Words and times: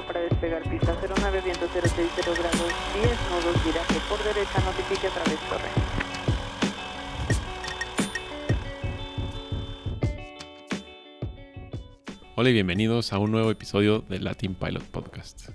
1 0.00 0.06
para 0.06 0.20
despegar 0.20 0.62
pista 0.62 0.96
09, 1.00 1.40
viento 1.44 1.66
060 1.66 2.22
grados 2.22 2.72
10 2.94 3.06
nudos, 3.30 3.64
viraje 3.64 3.94
por 4.08 4.22
derecha, 4.22 4.60
notifique 4.64 5.06
a 5.06 5.10
través 5.10 5.40
torre. 5.48 5.70
Hola 12.36 12.50
y 12.50 12.52
bienvenidos 12.52 13.12
a 13.12 13.18
un 13.18 13.30
nuevo 13.32 13.50
episodio 13.50 14.00
del 14.00 14.24
Latin 14.24 14.54
Pilot 14.54 14.84
Podcast, 14.84 15.50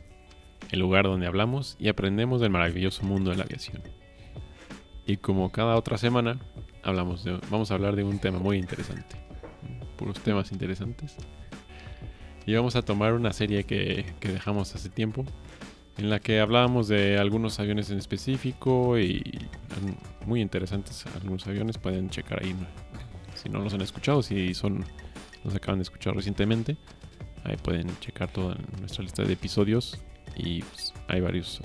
el 0.71 0.80
lugar 0.80 1.05
donde 1.05 1.27
hablamos 1.27 1.75
y 1.80 1.88
aprendemos 1.88 2.41
del 2.41 2.52
maravilloso 2.52 3.04
mundo 3.04 3.32
de 3.32 3.38
la 3.38 3.43
aviación. 3.43 3.82
Y 5.07 5.18
como 5.18 5.52
cada 5.52 5.75
otra 5.75 5.98
semana, 5.98 6.39
hablamos 6.84 7.23
de, 7.23 7.39
vamos 7.50 7.71
a 7.71 7.75
hablar 7.75 7.96
de 7.96 8.04
un 8.04 8.20
tema 8.20 8.39
muy 8.39 8.57
interesante, 8.57 9.16
puros 9.98 10.20
temas 10.20 10.52
interesantes. 10.52 11.18
Y 12.46 12.54
vamos 12.54 12.75
a 12.75 12.82
tomar 12.84 13.13
una 13.13 13.34
serie 13.34 13.63
que, 13.63 14.05
que 14.20 14.30
dejamos 14.30 14.76
hace 14.76 14.90
tiempo, 14.90 15.26
en 15.98 16.09
la 16.09 16.20
que 16.20 16.40
hablábamos 16.40 16.88
de 16.88 17.17
algunos 17.17 17.59
aviones 17.59 17.90
en 17.90 17.98
específico 17.98 18.99
y 18.99 19.40
mm, 19.81 20.27
muy 20.30 20.41
interesantes 20.41 21.05
algunos 21.16 21.48
aviones, 21.48 21.77
pueden 21.77 22.09
checar 22.09 22.44
ahí 22.44 22.55
si 23.36 23.50
no 23.50 23.59
los 23.59 23.73
han 23.73 23.81
escuchado, 23.81 24.22
si 24.22 24.53
son 24.53 24.86
los 25.44 25.55
acaban 25.55 25.80
de 25.80 25.84
escuchar 25.84 26.16
recientemente. 26.16 26.77
Ahí 27.44 27.58
pueden 27.58 27.88
checar 28.00 28.31
toda 28.31 28.58
nuestra 28.80 29.03
lista 29.03 29.23
de 29.23 29.34
episodios 29.34 30.00
y 30.36 30.62
pues, 30.64 30.94
hay 31.08 31.22
varios 31.22 31.62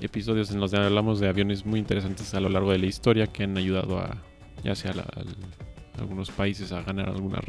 episodios 0.00 0.50
en 0.50 0.60
los 0.60 0.70
que 0.70 0.76
hablamos 0.78 1.20
de 1.20 1.28
aviones 1.28 1.66
muy 1.66 1.80
interesantes 1.80 2.32
a 2.34 2.40
lo 2.40 2.48
largo 2.48 2.70
de 2.70 2.78
la 2.78 2.86
historia 2.86 3.26
que 3.26 3.44
han 3.44 3.56
ayudado 3.56 3.98
a 3.98 4.22
ya 4.62 4.74
sea 4.74 4.92
a 4.92 6.00
algunos 6.00 6.30
países 6.30 6.72
a 6.72 6.82
ganar 6.82 7.08
algunas 7.08 7.42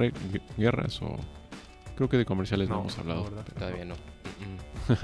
guerras 0.58 1.02
o 1.02 1.18
creo 1.96 2.10
que 2.10 2.18
de 2.18 2.26
comerciales 2.26 2.70
no, 2.70 2.82
hemos 2.82 2.98
hablado. 2.98 3.24
Todavía 3.58 3.86
no. 3.86 3.96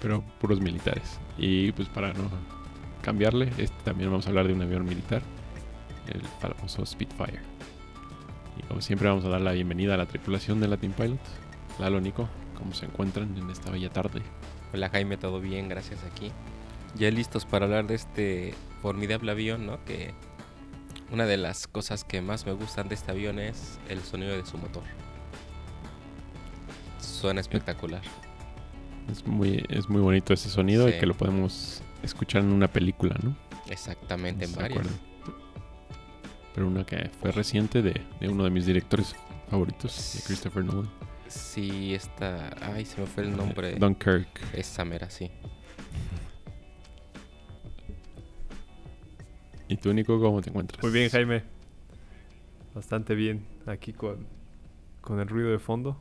pero 0.00 0.22
puros 0.40 0.60
militares. 0.60 1.18
Y 1.38 1.72
pues 1.72 1.88
para 1.88 2.12
no 2.12 2.30
cambiarle, 3.02 3.52
este, 3.58 3.76
también 3.84 4.10
vamos 4.10 4.26
a 4.26 4.30
hablar 4.30 4.46
de 4.46 4.54
un 4.54 4.62
avión 4.62 4.84
militar, 4.84 5.22
el 6.08 6.22
famoso 6.40 6.84
Spitfire. 6.84 7.40
Y 8.58 8.62
como 8.62 8.80
siempre 8.80 9.08
vamos 9.08 9.24
a 9.24 9.28
dar 9.28 9.40
la 9.40 9.52
bienvenida 9.52 9.94
a 9.94 9.96
la 9.96 10.06
tripulación 10.06 10.60
de 10.60 10.68
Latin 10.68 10.92
Pilot. 10.92 11.20
Lalo, 11.78 12.00
Nico, 12.00 12.28
¿cómo 12.56 12.72
se 12.72 12.86
encuentran 12.86 13.36
en 13.36 13.50
esta 13.50 13.70
bella 13.70 13.90
tarde? 13.90 14.22
Hola 14.72 14.88
Jaime, 14.88 15.16
todo 15.16 15.40
bien, 15.40 15.68
gracias 15.68 16.00
aquí. 16.04 16.32
Ya 16.96 17.10
listos 17.10 17.44
para 17.44 17.66
hablar 17.66 17.86
de 17.86 17.94
este 17.94 18.54
formidable 18.80 19.30
avión, 19.30 19.66
¿no? 19.66 19.84
Que 19.84 20.14
una 21.12 21.26
de 21.26 21.36
las 21.36 21.66
cosas 21.66 22.04
que 22.04 22.20
más 22.20 22.46
me 22.46 22.52
gustan 22.52 22.88
de 22.88 22.94
este 22.94 23.12
avión 23.12 23.38
es 23.38 23.78
el 23.88 24.00
sonido 24.02 24.32
de 24.32 24.44
su 24.46 24.56
motor. 24.58 24.82
Suena 27.16 27.40
espectacular. 27.40 28.02
Es 29.10 29.26
muy, 29.26 29.64
es 29.70 29.88
muy 29.88 30.02
bonito 30.02 30.34
ese 30.34 30.50
sonido 30.50 30.86
y 30.86 30.98
que 30.98 31.06
lo 31.06 31.14
podemos 31.14 31.82
escuchar 32.02 32.42
en 32.42 32.52
una 32.52 32.68
película, 32.68 33.16
¿no? 33.22 33.34
Exactamente, 33.70 34.44
en 34.44 34.54
varias. 34.54 34.86
Pero 36.54 36.66
una 36.66 36.84
que 36.84 37.10
fue 37.20 37.32
reciente 37.32 37.80
de, 37.80 38.02
de, 38.20 38.28
uno 38.28 38.44
de 38.44 38.50
mis 38.50 38.66
directores 38.66 39.16
favoritos, 39.48 40.14
de 40.14 40.22
Christopher 40.24 40.62
Nolan. 40.62 40.90
Sí, 41.26 41.94
esta. 41.94 42.54
Ay, 42.60 42.84
se 42.84 43.00
me 43.00 43.06
fue 43.06 43.24
el 43.24 43.34
nombre. 43.34 43.76
Dunkirk. 43.76 44.28
Esa 44.52 44.84
mera, 44.84 45.08
sí. 45.08 45.30
¿Y 49.68 49.76
tú, 49.78 49.94
Nico, 49.94 50.20
cómo 50.20 50.42
te 50.42 50.50
encuentras? 50.50 50.82
Muy 50.82 50.92
bien, 50.92 51.08
Jaime. 51.08 51.44
Bastante 52.74 53.14
bien. 53.14 53.46
Aquí 53.64 53.94
con, 53.94 54.26
con 55.00 55.18
el 55.18 55.28
ruido 55.28 55.50
de 55.50 55.58
fondo 55.58 55.98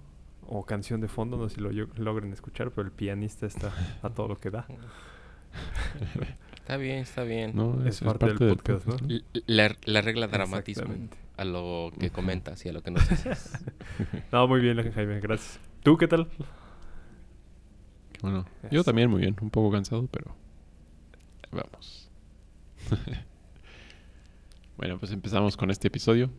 o 0.48 0.66
canción 0.66 1.02
de 1.02 1.08
fondo, 1.08 1.38
no 1.38 1.50
sé 1.50 1.56
si 1.56 1.62
lo 1.62 1.72
logren 1.72 2.34
escuchar, 2.34 2.72
pero 2.72 2.88
el 2.88 2.92
pianista 2.92 3.46
está 3.46 3.72
a 4.02 4.10
todo 4.10 4.28
lo 4.28 4.38
que 4.38 4.52
da. 4.52 4.66
Está 6.66 6.78
bien, 6.78 6.98
está 6.98 7.22
bien. 7.22 7.54
es, 7.86 8.02
parte, 8.02 8.26
del 8.26 8.38
podcast, 8.38 8.88
¿no? 8.88 8.98
La, 9.46 9.76
la 9.86 10.02
regla 10.02 10.26
dramatismo 10.26 10.96
a 11.38 11.46
lo 11.46 11.92
que 12.00 12.10
comentas 12.10 12.66
y 12.66 12.70
a 12.70 12.74
lo 12.74 12.82
que 12.82 12.90
nos 12.90 13.08
dices. 13.08 13.64
no, 14.32 14.48
muy 14.48 14.62
bien, 14.62 14.92
Jaime, 14.92 15.20
gracias. 15.20 15.60
¿Tú 15.84 15.96
qué 15.96 16.08
tal? 16.08 16.28
Bueno, 18.24 18.48
yo 18.72 18.84
también 18.84 19.12
muy 19.12 19.22
bien, 19.22 19.36
un 19.40 19.52
poco 19.52 19.72
cansado, 19.72 20.08
pero 20.08 20.36
vamos. 21.52 22.10
bueno, 24.78 24.98
pues 24.98 25.12
empezamos 25.12 25.58
con 25.58 25.70
este 25.70 25.90
episodio. 25.90 26.32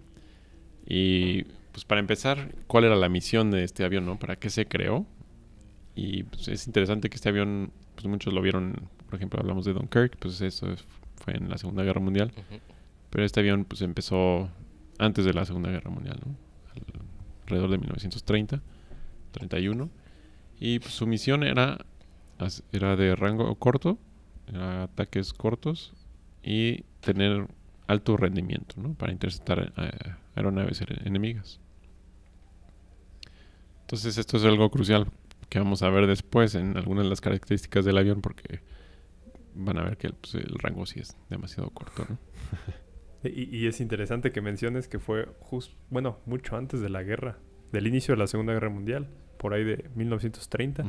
Y 0.87 1.45
pues 1.77 1.85
para 1.85 2.01
empezar, 2.01 2.55
¿cuál 2.69 2.85
era 2.85 2.97
la 2.97 3.11
misión 3.11 3.51
de 3.51 3.63
este 3.63 3.85
avión, 3.85 4.07
no? 4.07 4.19
¿Para 4.19 4.37
qué 4.37 4.49
se 4.49 4.67
creó? 4.67 5.05
Y 5.95 6.23
pues, 6.23 6.49
es 6.49 6.67
interesante 6.67 7.11
que 7.11 7.17
este 7.17 7.29
avión, 7.29 7.71
pues 7.95 8.07
muchos 8.07 8.33
lo 8.33 8.41
vieron, 8.41 8.89
por 9.05 9.17
ejemplo, 9.17 9.39
hablamos 9.39 9.67
de 9.67 9.75
Dunkirk, 9.75 10.17
pues 10.17 10.41
eso 10.41 10.69
fue 11.17 11.35
en 11.35 11.51
la 11.51 11.59
Segunda 11.59 11.83
Guerra 11.83 12.01
Mundial. 12.01 12.33
Pero 13.11 13.27
este 13.27 13.41
avión 13.41 13.67
pues 13.67 13.83
empezó 13.83 14.49
antes 14.99 15.27
de 15.27 15.35
la 15.35 15.45
Segunda 15.45 15.71
Guerra 15.71 15.91
Mundial, 15.91 16.19
¿no? 16.25 16.35
Alrededor 17.43 17.69
de 17.69 17.77
1930, 17.77 18.63
31. 19.33 19.91
Y 20.59 20.79
pues, 20.79 20.95
su 20.95 21.07
misión 21.07 21.43
era, 21.43 21.85
era 22.73 22.97
de 22.97 23.15
rango 23.17 23.55
corto, 23.57 23.99
era 24.49 24.85
ataques 24.85 25.35
cortos 25.35 25.93
y 26.43 26.85
tener 27.01 27.49
alto 27.87 28.17
rendimiento, 28.17 28.77
¿no? 28.81 28.95
Para 28.95 29.13
interceptar 29.13 29.75
eh, 29.77 29.91
aeronaves 30.37 30.81
enemigas. 31.05 31.61
Entonces 33.87 34.19
esto 34.19 34.37
es 34.37 34.45
algo 34.45 34.69
crucial 34.69 35.07
que 35.49 35.61
vamos 35.61 35.85
a 35.85 35.91
ver 35.91 36.09
después 36.09 36.57
en 36.57 36.77
algunas 36.77 37.05
de 37.05 37.11
las 37.11 37.21
características 37.21 37.85
del 37.85 37.97
avión 37.99 38.21
porque 38.21 38.59
van 39.55 39.79
a 39.79 39.85
ver 39.85 39.97
que 39.97 40.11
pues, 40.11 40.35
el 40.35 40.59
rango 40.59 40.87
sí 40.87 40.99
es 40.99 41.17
demasiado 41.31 41.71
corto. 41.71 42.05
¿no? 42.09 42.19
y, 43.31 43.69
es 43.69 43.81
interesante 43.81 44.33
que 44.33 44.41
menciones 44.41 44.89
que 44.89 44.99
fue 44.99 45.29
justo, 45.39 45.73
bueno, 45.89 46.19
mucho 46.27 46.57
antes 46.57 46.81
de 46.81 46.91
la 46.91 47.05
guerra, 47.05 47.39
del 47.71 47.87
inicio 47.87 48.15
de 48.15 48.19
la 48.19 48.27
Segunda 48.27 48.53
Guerra 48.55 48.71
Mundial, 48.71 49.07
por 49.39 49.55
ahí 49.55 49.63
de 49.63 49.89
1930. 49.95 50.85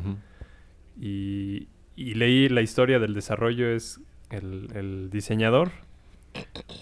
y, 1.00 1.68
y, 1.96 2.16
leí 2.16 2.50
la 2.50 2.64
historia 2.64 2.98
del 2.98 3.14
desarrollo, 3.14 3.70
es 3.70 4.02
el, 4.32 5.12
diseñador 5.12 5.70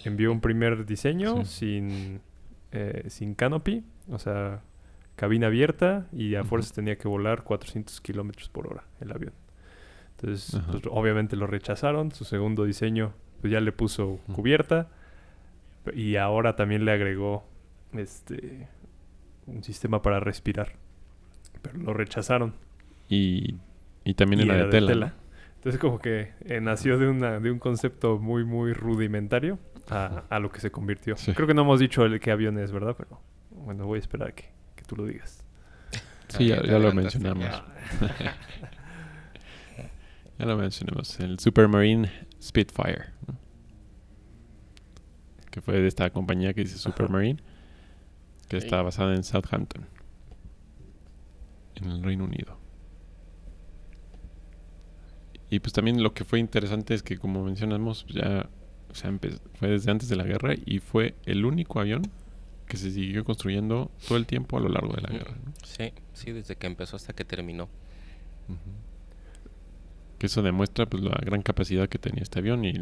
envió 0.06 0.32
un 0.32 0.40
primer 0.40 0.86
diseño 0.86 1.44
sin, 1.44 2.20
eh, 2.72 3.04
sin 3.08 3.34
canopy, 3.34 3.84
o 4.08 4.18
sea, 4.18 4.62
cabina 5.16 5.48
abierta 5.48 6.06
y 6.12 6.34
a 6.34 6.44
fuerzas 6.44 6.72
tenía 6.72 6.96
que 6.96 7.08
volar 7.08 7.42
400 7.42 8.00
kilómetros 8.00 8.48
por 8.50 8.68
hora 8.68 8.84
el 9.00 9.10
avión. 9.10 9.32
Entonces, 10.10 10.60
pues, 10.70 10.82
obviamente 10.90 11.36
lo 11.36 11.46
rechazaron. 11.46 12.12
Su 12.12 12.24
segundo 12.24 12.64
diseño, 12.64 13.12
pues 13.40 13.52
ya 13.52 13.60
le 13.60 13.72
puso 13.72 14.20
cubierta 14.32 14.88
y 15.92 16.16
ahora 16.16 16.56
también 16.56 16.84
le 16.84 16.92
agregó 16.92 17.44
este 17.92 18.68
un 19.46 19.62
sistema 19.62 20.02
para 20.02 20.20
respirar. 20.20 20.72
Pero 21.62 21.78
lo 21.78 21.94
rechazaron. 21.94 22.54
Y, 23.08 23.56
y 24.04 24.14
también 24.14 24.42
en 24.42 24.48
la 24.48 24.66
de 24.66 24.68
tela. 24.68 25.14
Entonces 25.56 25.80
como 25.80 25.98
que 25.98 26.32
eh, 26.44 26.60
nació 26.60 26.98
de, 26.98 27.08
una, 27.08 27.40
de 27.40 27.50
un 27.50 27.58
concepto 27.58 28.18
muy, 28.18 28.44
muy 28.44 28.72
rudimentario 28.72 29.58
a, 29.88 30.24
a 30.28 30.38
lo 30.38 30.50
que 30.50 30.60
se 30.60 30.70
convirtió. 30.70 31.14
Creo 31.34 31.46
que 31.46 31.54
no 31.54 31.62
hemos 31.62 31.80
dicho 31.80 32.04
el 32.04 32.20
qué 32.20 32.30
avión 32.30 32.58
es, 32.58 32.72
¿verdad? 32.72 32.94
Pero 32.96 33.20
bueno, 33.50 33.86
voy 33.86 33.96
a 33.96 34.00
esperar 34.00 34.28
a 34.28 34.32
que 34.32 34.55
tú 34.86 34.96
lo 34.96 35.06
digas. 35.06 35.42
Sí, 36.28 36.48
ya, 36.48 36.60
lo 36.60 36.92
mencionamos. 36.92 37.44
ya 40.38 40.44
lo 40.44 40.56
mencionamos. 40.56 41.20
El 41.20 41.38
Supermarine 41.38 42.10
Spitfire. 42.42 43.12
Que 45.52 45.60
fue 45.60 45.80
de 45.80 45.86
esta 45.86 46.10
compañía 46.10 46.52
que 46.52 46.62
dice 46.62 46.78
Supermarine. 46.78 47.40
Que 48.48 48.56
está 48.56 48.82
basada 48.82 49.14
en 49.14 49.22
Southampton. 49.22 49.86
En 51.76 51.90
el 51.90 52.02
Reino 52.02 52.24
Unido. 52.24 52.58
Y 55.48 55.60
pues 55.60 55.72
también 55.72 56.02
lo 56.02 56.12
que 56.12 56.24
fue 56.24 56.40
interesante 56.40 56.92
es 56.94 57.04
que 57.04 57.18
como 57.18 57.44
mencionamos 57.44 58.04
ya 58.08 58.50
fue 59.54 59.68
desde 59.68 59.90
antes 59.90 60.08
de 60.08 60.16
la 60.16 60.24
guerra 60.24 60.54
y 60.64 60.78
fue 60.78 61.14
el 61.24 61.44
único 61.44 61.80
avión 61.80 62.02
que 62.66 62.76
se 62.76 62.90
siguió 62.90 63.24
construyendo 63.24 63.90
todo 64.06 64.18
el 64.18 64.26
tiempo 64.26 64.58
a 64.58 64.60
lo 64.60 64.68
largo 64.68 64.94
de 64.94 65.02
la 65.02 65.08
guerra. 65.08 65.34
Sí, 65.64 65.92
sí, 66.12 66.32
desde 66.32 66.56
que 66.56 66.66
empezó 66.66 66.96
hasta 66.96 67.12
que 67.12 67.24
terminó. 67.24 67.68
Que 70.18 70.26
eso 70.26 70.42
demuestra 70.42 70.86
pues, 70.86 71.02
la 71.02 71.18
gran 71.24 71.42
capacidad 71.42 71.88
que 71.88 71.98
tenía 71.98 72.22
este 72.22 72.38
avión 72.38 72.64
y 72.64 72.72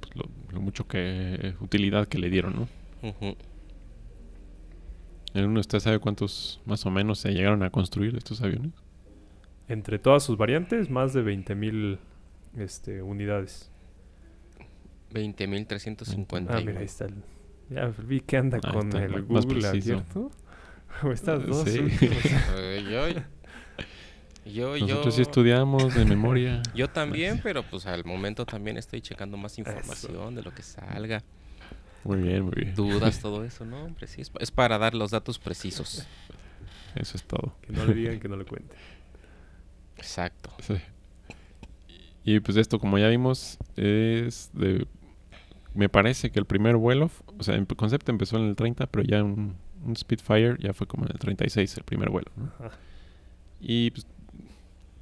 pues, 0.00 0.12
lo, 0.52 0.60
mucho 0.60 0.86
que 0.86 1.54
utilidad 1.60 2.06
que 2.08 2.18
le 2.18 2.30
dieron, 2.30 2.54
¿no? 2.56 2.68
uno 5.34 5.60
usted 5.60 5.80
sabe 5.80 5.98
cuántos 5.98 6.62
más 6.64 6.86
o 6.86 6.90
menos 6.90 7.18
se 7.18 7.30
llegaron 7.30 7.62
a 7.62 7.70
construir 7.70 8.16
estos 8.16 8.40
aviones? 8.40 8.72
Entre 9.68 9.98
todas 9.98 10.22
sus 10.22 10.38
variantes, 10.38 10.88
más 10.88 11.12
de 11.12 11.22
20.000 11.22 11.98
este, 12.56 13.02
unidades. 13.02 13.70
20.350. 15.12 16.46
Ah, 16.48 16.60
mira, 16.60 16.80
ahí 16.80 16.86
está 16.86 17.04
el, 17.04 17.22
ya 17.70 17.86
vi 17.98 18.20
que 18.20 18.36
anda 18.36 18.60
con 18.60 18.92
el 18.96 19.22
Google 19.22 19.66
abierto. 19.68 20.30
O 21.02 21.12
estas 21.12 21.46
dos 21.46 21.68
sí. 21.68 21.78
Yo, 24.46 24.76
Nosotros 24.78 25.04
yo, 25.04 25.10
sí 25.10 25.22
estudiamos 25.22 25.94
de 25.94 26.04
memoria. 26.04 26.62
yo 26.74 26.88
también, 26.88 27.40
pero 27.42 27.64
pues 27.64 27.84
al 27.86 28.04
momento 28.04 28.46
también 28.46 28.76
estoy 28.76 29.00
checando 29.00 29.36
más 29.36 29.58
información 29.58 30.36
de 30.36 30.42
lo 30.42 30.54
que 30.54 30.62
salga. 30.62 31.22
Muy 32.04 32.18
bien, 32.22 32.44
muy 32.44 32.52
bien. 32.54 32.74
Dudas, 32.76 33.18
todo 33.20 33.44
eso, 33.44 33.64
¿no? 33.64 33.82
Hombre, 33.84 34.06
sí, 34.06 34.20
es, 34.20 34.30
pa- 34.30 34.38
es 34.40 34.52
para 34.52 34.78
dar 34.78 34.94
los 34.94 35.10
datos 35.10 35.40
precisos. 35.40 36.06
Eso 36.94 37.16
es 37.16 37.24
todo. 37.24 37.56
Que 37.62 37.72
no 37.72 37.84
le 37.84 37.94
digan 37.94 38.20
que 38.20 38.28
no 38.28 38.36
le 38.36 38.44
cuente. 38.44 38.76
Exacto. 39.96 40.50
Sí. 40.60 40.76
Y 42.22 42.38
pues 42.40 42.56
esto, 42.56 42.78
como 42.78 42.98
ya 42.98 43.08
vimos, 43.08 43.58
es 43.76 44.50
de... 44.52 44.86
Me 45.76 45.88
parece 45.88 46.30
que 46.30 46.38
el 46.38 46.46
primer 46.46 46.76
vuelo, 46.76 47.10
o 47.38 47.42
sea, 47.42 47.54
el 47.54 47.66
concepto 47.66 48.10
empezó 48.10 48.36
en 48.38 48.44
el 48.48 48.56
30, 48.56 48.86
pero 48.86 49.04
ya 49.04 49.22
un, 49.22 49.56
un 49.84 49.96
Spitfire 49.96 50.56
ya 50.58 50.72
fue 50.72 50.86
como 50.86 51.04
en 51.04 51.12
el 51.12 51.18
36 51.18 51.76
el 51.76 51.84
primer 51.84 52.10
vuelo. 52.10 52.30
¿no? 52.36 52.50
Y 53.60 53.90
pues, 53.90 54.06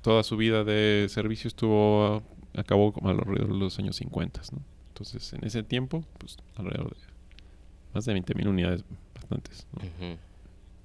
toda 0.03 0.23
su 0.23 0.37
vida 0.37 0.65
de 0.65 1.06
servicio 1.09 1.49
estuvo, 1.49 2.23
acabó 2.55 2.93
como 2.93 3.09
alrededor 3.09 3.53
de 3.53 3.59
los 3.59 3.79
años 3.79 3.97
50, 3.97 4.43
¿no? 4.53 4.59
Entonces, 4.88 5.32
en 5.32 5.44
ese 5.44 5.62
tiempo, 5.62 6.05
pues 6.19 6.37
alrededor 6.56 6.91
de 6.91 7.00
más 7.94 8.05
de 8.05 8.15
20.000 8.15 8.49
unidades, 8.49 8.85
bastantes, 9.15 9.67
¿no? 9.73 10.17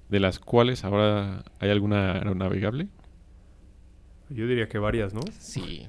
De 0.08 0.20
las 0.20 0.38
cuales 0.38 0.84
ahora 0.84 1.44
hay 1.58 1.70
alguna 1.70 2.12
aeronavegable. 2.12 2.88
Yo 4.30 4.46
diría 4.46 4.68
que 4.68 4.78
varias, 4.78 5.12
¿no? 5.12 5.20
Sí. 5.38 5.88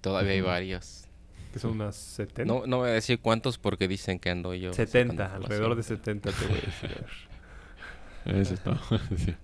Todavía 0.00 0.32
hay 0.32 0.40
Ujú. 0.40 1.01
Que 1.52 1.58
son 1.58 1.72
unas 1.72 1.94
70. 1.96 2.44
No, 2.44 2.66
no 2.66 2.78
voy 2.78 2.90
a 2.90 2.92
decir 2.94 3.18
cuántos 3.20 3.58
porque 3.58 3.86
dicen 3.88 4.18
que 4.18 4.30
ando 4.30 4.54
yo. 4.54 4.72
70, 4.72 5.12
sacando 5.24 5.44
alrededor 5.46 5.74
de 5.76 5.80
información. 5.82 6.22
70 6.22 6.30
te 6.32 6.46
voy 6.46 6.58
a 6.58 6.60
decir. 6.60 7.04
a. 8.26 8.30
Eso 8.40 8.54
es 8.54 8.60
todo. 8.62 8.78
Sí. 9.16 9.34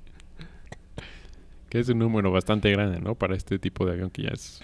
Que 1.69 1.81
es 1.81 1.89
un 1.91 1.99
número 1.99 2.31
bastante 2.31 2.71
grande, 2.71 2.99
¿no? 3.01 3.15
Para 3.15 3.37
este 3.37 3.59
tipo 3.59 3.85
de 3.85 3.93
avión 3.93 4.09
que 4.11 4.23
ya 4.23 4.31
es 4.31 4.61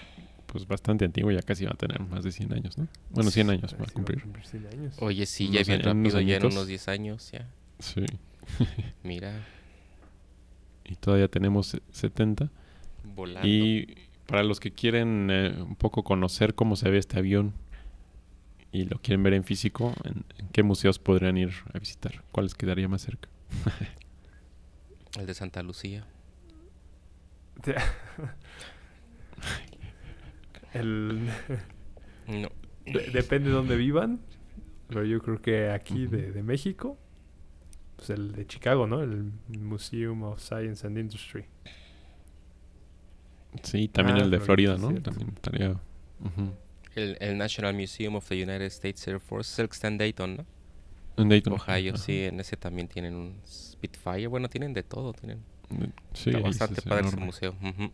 pues 0.47 0.67
bastante 0.69 1.05
antiguo, 1.05 1.31
ya 1.33 1.43
casi 1.43 1.65
va 1.67 1.73
a 1.73 1.77
tener 1.77 2.01
más 2.01 2.23
de 2.25 2.31
100 2.33 2.53
años, 2.55 2.79
¿no? 2.79 2.87
Bueno, 3.11 3.31
100 3.31 3.51
años 3.51 3.71
Sí, 3.73 3.77
va 3.77 3.83
a 3.83 3.87
va 3.89 3.93
cumplir. 3.93 4.23
100 4.45 4.67
años. 4.69 4.95
Oye, 5.01 5.27
sí, 5.27 5.51
ya 5.51 5.63
bien 5.65 5.73
a- 5.87 5.91
en 5.91 5.99
unos 5.99 6.13
rápido, 6.15 6.21
ya 6.31 6.37
en 6.37 6.47
unos 6.47 6.67
10 6.69 6.89
años, 6.89 7.31
ya. 7.33 7.47
Sí. 7.81 8.07
Mira, 9.03 9.45
Y 10.85 10.95
todavía 10.97 11.29
tenemos 11.29 11.67
se- 11.67 11.83
70. 11.91 12.49
volando. 13.03 13.47
Y 13.49 13.97
para 14.27 14.43
los 14.43 14.61
que 14.61 14.73
quieren 14.73 15.29
eh, 15.31 15.55
un 15.61 15.77
poco 15.77 16.03
conocer 16.05 16.55
cómo 16.55 16.77
se 16.77 16.91
ve 16.91 16.99
este 16.99 17.19
avión 17.19 17.53
y 18.73 18.85
lo 18.85 18.99
quieren 18.99 19.23
ver 19.23 19.35
en 19.35 19.45
físico, 19.45 19.95
¿en, 20.05 20.25
en 20.39 20.49
qué 20.49 20.63
museos 20.63 20.99
podrían 20.99 21.37
ir 21.37 21.53
a 21.73 21.79
visitar? 21.79 22.25
¿Cuál 22.33 22.47
les 22.47 22.55
quedaría 22.55 22.89
más 22.89 23.03
cerca? 23.03 23.29
El 25.19 25.27
de 25.27 25.35
Santa 25.35 25.63
Lucía. 25.63 26.05
El, 30.73 31.29
No. 32.27 32.49
de- 32.87 33.11
depende 33.13 33.51
de 33.51 33.55
dónde 33.55 33.77
vivan. 33.77 34.21
Pero 34.89 35.05
yo 35.05 35.21
creo 35.21 35.41
que 35.41 35.71
aquí 35.71 36.07
de, 36.07 36.31
de 36.33 36.43
México, 36.43 36.99
pues 37.97 38.11
el 38.11 38.33
de 38.33 38.47
Chicago, 38.47 38.87
¿no? 38.87 39.03
El 39.03 39.33
Museum 39.59 40.23
of 40.25 40.41
Science 40.41 40.87
and 40.87 40.99
Industry. 40.99 41.47
Sí, 43.63 43.89
también 43.89 44.19
Ah, 44.19 44.23
el 44.25 44.31
de 44.31 44.41
Florida, 44.41 44.77
Florida, 44.77 44.95
¿no? 44.97 45.03
También 45.03 45.29
estaría... 45.35 45.71
ujú. 45.71 46.53
El, 46.95 47.17
el 47.21 47.37
National 47.39 47.75
Museum 47.75 48.15
of 48.17 48.29
the 48.29 48.35
United 48.37 48.63
States 48.67 49.07
Air 49.09 49.19
Force, 49.21 49.53
es 49.53 49.59
el 49.59 49.69
que 49.69 49.73
está 49.75 49.89
en 49.89 49.99
Dayton, 49.99 50.37
¿no? 50.37 50.47
En 51.17 51.29
Dayton. 51.29 51.53
Ohio, 51.55 51.95
Ajá. 51.95 52.03
sí, 52.03 52.25
en 52.25 52.39
ese 52.41 52.57
también 52.57 52.89
tienen 52.89 53.15
un 53.15 53.37
Spitfire. 53.47 54.27
Bueno, 54.29 54.49
tienen 54.49 54.73
de 54.75 54.83
todo, 54.83 55.13
tienen. 55.13 55.41
Sí, 56.13 56.31
está 56.31 56.41
bastante 56.41 56.81
es 56.81 56.87
padre 56.87 57.07
ese 57.09 57.17
museo. 57.17 57.55
ujú. 57.63 57.91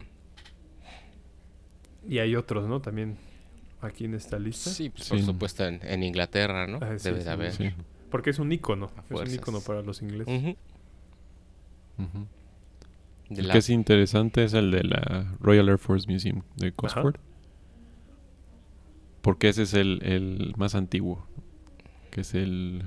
Y 2.09 2.19
hay 2.19 2.35
otros, 2.35 2.67
¿no? 2.69 2.81
También 2.81 3.17
aquí 3.81 4.05
en 4.07 4.15
esta 4.15 4.39
lista. 4.39 4.71
Sí, 4.71 4.89
pues, 4.91 5.09
por 5.09 5.19
Sí. 5.19 5.25
supuesto 5.25 5.67
en, 5.67 5.81
en 5.83 6.03
Inglaterra, 6.03 6.67
¿no? 6.67 6.79
Ah, 6.81 6.99
sí, 6.99 7.05
Debe 7.05 7.21
sí, 7.21 7.25
de 7.27 7.31
haber. 7.31 7.53
Sí. 7.53 7.71
Porque 8.11 8.31
es 8.31 8.39
un 8.39 8.51
icono. 8.53 8.91
Es 9.11 9.21
un 9.21 9.31
icono 9.35 9.61
para 9.61 9.83
los 9.83 10.03
ingleses. 10.03 10.27
Ujú. 10.43 10.57
Ujú. 12.03 12.27
De 13.31 13.41
El 13.43 13.49
la- 13.49 13.53
que 13.55 13.59
es 13.61 13.71
interesante 13.71 14.45
es 14.45 14.53
el 14.55 14.71
de 14.71 14.83
la 14.85 15.35
Royal 15.41 15.69
Air 15.69 15.79
Force 15.79 16.07
Museum 16.11 16.43
de 16.57 16.73
Gosford. 16.77 17.17
Porque 19.23 19.49
ese 19.49 19.63
es 19.63 19.75
el, 19.75 20.01
el 20.03 20.55
más 20.57 20.75
antiguo. 20.75 21.27
Que 22.11 22.23
es 22.23 22.35
el... 22.35 22.85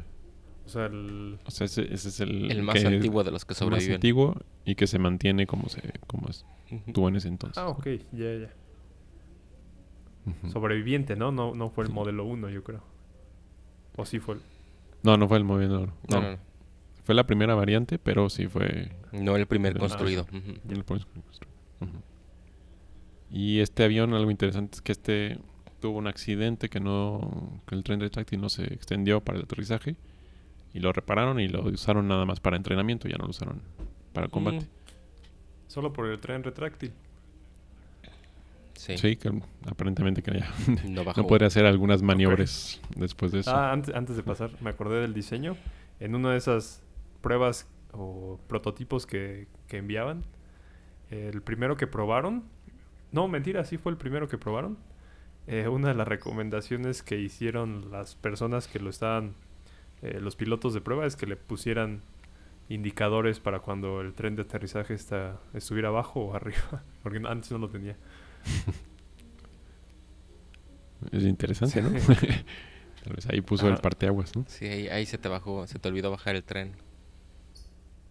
O 0.65 0.69
sea, 0.69 0.85
el... 0.87 1.39
O 1.45 1.51
sea, 1.51 1.65
ese, 1.65 1.93
ese 1.93 2.09
es 2.09 2.19
el... 2.19 2.51
el 2.51 2.63
más 2.63 2.83
antiguo 2.83 3.23
de 3.23 3.31
los 3.31 3.45
que 3.45 3.53
el 3.53 3.55
más 3.55 3.59
sobreviven. 3.59 3.95
antiguo 3.95 4.35
y 4.65 4.75
que 4.75 4.87
se 4.87 4.99
mantiene 4.99 5.45
como 5.47 5.69
se 5.69 5.81
como 6.07 6.27
estuvo 6.29 7.07
en 7.07 7.15
ese 7.17 7.27
entonces. 7.27 7.57
Ah, 7.61 7.67
ok. 7.69 7.85
Ya, 8.11 8.33
ya. 8.35 8.49
Ujú. 10.25 10.49
Sobreviviente, 10.51 11.15
¿no? 11.15 11.31
No, 11.31 11.53
no 11.53 11.69
fue 11.69 11.83
el 11.85 11.91
modelo 11.91 12.25
1, 12.25 12.49
yo 12.49 12.63
creo. 12.63 12.83
O 13.97 14.05
sí 14.05 14.19
fue 14.19 14.35
el... 14.35 14.41
No, 15.03 15.17
no 15.17 15.27
fue 15.27 15.37
el 15.37 15.43
movedor. 15.43 15.89
No, 16.09 16.19
No, 16.19 16.21
no, 16.21 16.31
no. 16.31 16.37
Fue 17.03 17.15
la 17.15 17.25
primera 17.25 17.53
variante, 17.55 17.99
pero 17.99 18.29
sí 18.29 18.47
fue... 18.47 18.91
No 19.11 19.35
el 19.35 19.45
primer 19.45 19.77
construido. 19.77 20.23
ujú. 20.23 20.37
el 20.37 20.59
primer 20.59 20.85
construido. 20.85 21.23
Ujú. 21.81 22.01
Y 23.29 23.59
este 23.59 23.83
avión, 23.83 24.13
algo 24.13 24.31
interesante 24.31 24.75
es 24.75 24.81
que 24.81 24.91
este 24.91 25.39
tuvo 25.81 25.97
un 25.97 26.07
accidente 26.07 26.69
que 26.69 26.79
no... 26.79 27.59
que 27.67 27.75
el 27.75 27.83
tren 27.83 27.99
retráctil 27.99 28.39
no 28.39 28.47
se 28.47 28.63
extendió 28.73 29.21
para 29.21 29.37
el 29.37 29.43
aterrizaje. 29.43 29.95
Y 30.73 30.79
lo 30.79 30.93
repararon 30.93 31.39
y 31.39 31.47
lo 31.47 31.63
usaron 31.65 32.07
nada 32.07 32.25
más 32.25 32.39
para 32.39 32.57
entrenamiento, 32.57 33.07
ya 33.07 33.17
no 33.17 33.25
lo 33.25 33.31
usaron 33.31 33.61
para 34.13 34.27
combate. 34.27 34.65
Mm, 34.65 34.69
Solo 35.67 35.91
por 35.91 36.07
el 36.07 36.19
tren 36.19 36.43
retráctil. 36.43 36.93
Sí. 38.75 38.97
Sí, 38.97 39.15
que 39.15 39.31
aparentemente 39.67 40.21
que 40.21 40.39
ya 40.39 40.51
No 40.85 41.03
no 41.15 41.27
podría 41.27 41.47
hacer 41.47 41.65
algunas 41.65 42.01
maniobras 42.01 42.81
después 42.95 43.31
de 43.31 43.41
eso. 43.41 43.51
Ah, 43.51 43.71
antes, 43.71 43.93
antes 43.93 44.15
de 44.15 44.23
pasar, 44.23 44.51
me 44.61 44.69
acordé 44.69 45.01
del 45.01 45.13
diseño. 45.13 45.55
En 45.99 46.15
una 46.15 46.31
de 46.31 46.37
esas 46.37 46.81
pruebas 47.23 47.67
o 47.91 48.39
prototipos 48.47 49.07
que, 49.07 49.47
que 49.67 49.77
enviaban, 49.77 50.23
el 51.09 51.41
primero 51.41 51.75
que 51.77 51.87
probaron, 51.87 52.43
no, 53.13 53.27
mentira, 53.27 53.63
sí 53.63 53.77
fue 53.77 53.91
el 53.91 53.97
primero 53.97 54.27
que 54.27 54.39
probaron. 54.39 54.77
Eh, 55.45 55.67
una 55.67 55.89
de 55.89 55.93
las 55.93 56.07
recomendaciones 56.07 57.03
que 57.03 57.19
hicieron 57.19 57.91
las 57.91 58.15
personas 58.15 58.67
que 58.67 58.79
lo 58.79 58.89
estaban, 58.89 59.35
eh, 60.01 60.19
los 60.19 60.35
pilotos 60.35 60.73
de 60.73 60.81
prueba, 60.81 61.05
es 61.05 61.15
que 61.15 61.27
le 61.27 61.35
pusieran 61.35 62.01
indicadores 62.69 63.39
para 63.39 63.59
cuando 63.59 64.01
el 64.01 64.13
tren 64.15 64.35
de 64.35 64.41
aterrizaje 64.41 64.95
está, 64.95 65.39
estuviera 65.53 65.89
abajo 65.89 66.21
o 66.21 66.35
arriba, 66.35 66.83
porque 67.03 67.21
antes 67.27 67.51
no 67.51 67.59
lo 67.59 67.69
tenía. 67.69 67.97
Es 71.11 71.23
interesante, 71.23 71.81
¿no? 71.83 71.89
Tal 73.03 73.13
vez 73.13 73.29
ahí 73.29 73.41
puso 73.41 73.67
el 73.67 73.73
Ajá. 73.73 73.81
parteaguas, 73.81 74.35
¿no? 74.35 74.45
Sí, 74.47 74.65
ahí, 74.65 74.87
ahí 74.87 75.05
se 75.05 75.19
te 75.19 75.29
bajó, 75.29 75.67
se 75.67 75.77
te 75.77 75.87
olvidó 75.87 76.09
bajar 76.09 76.35
el 76.35 76.43
tren. 76.43 76.71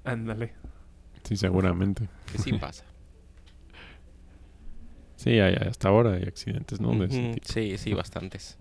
Ándale. 0.04 0.52
Sí, 1.24 1.36
seguramente. 1.36 2.08
Que 2.30 2.38
sí 2.38 2.52
pasa. 2.54 2.84
Sí, 5.16 5.38
hay- 5.38 5.54
hasta 5.54 5.88
ahora 5.88 6.14
hay 6.14 6.24
accidentes, 6.24 6.80
¿no? 6.80 6.90
De 6.98 7.06
ese 7.06 7.34
tipo. 7.34 7.46
Sí, 7.46 7.78
sí, 7.78 7.94
bastantes. 7.94 8.58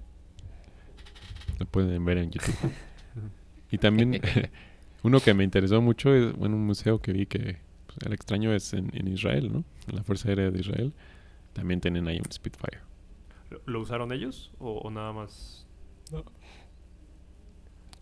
Lo 1.58 1.66
pueden 1.66 2.06
ver 2.06 2.20
en 2.20 2.30
YouTube. 2.30 2.54
y 3.72 3.80
también 3.80 4.22
uno 5.02 5.20
que 5.22 5.34
me 5.34 5.44
interesó 5.44 5.82
mucho 5.82 6.14
es, 6.14 6.34
bueno, 6.34 6.58
un 6.58 6.66
museo 6.68 7.02
que 7.02 7.14
vi 7.14 7.26
que 7.26 7.58
pues, 7.88 7.98
era 8.06 8.14
extraño 8.14 8.54
es 8.54 8.74
en, 8.74 8.96
en 8.96 9.08
Israel, 9.08 9.52
¿no? 9.52 9.64
En 9.88 9.96
la 9.96 10.04
Fuerza 10.04 10.30
Aérea 10.30 10.52
de 10.52 10.60
Israel. 10.60 10.94
También 11.54 11.82
tienen 11.82 12.08
ahí 12.08 12.20
un 12.24 12.32
Spitfire. 12.32 12.78
¿Lo, 13.66 13.82
usaron 13.82 14.12
ellos 14.12 14.52
o, 14.60 14.74
o 14.82 14.92
nada 14.92 15.14
más? 15.14 15.66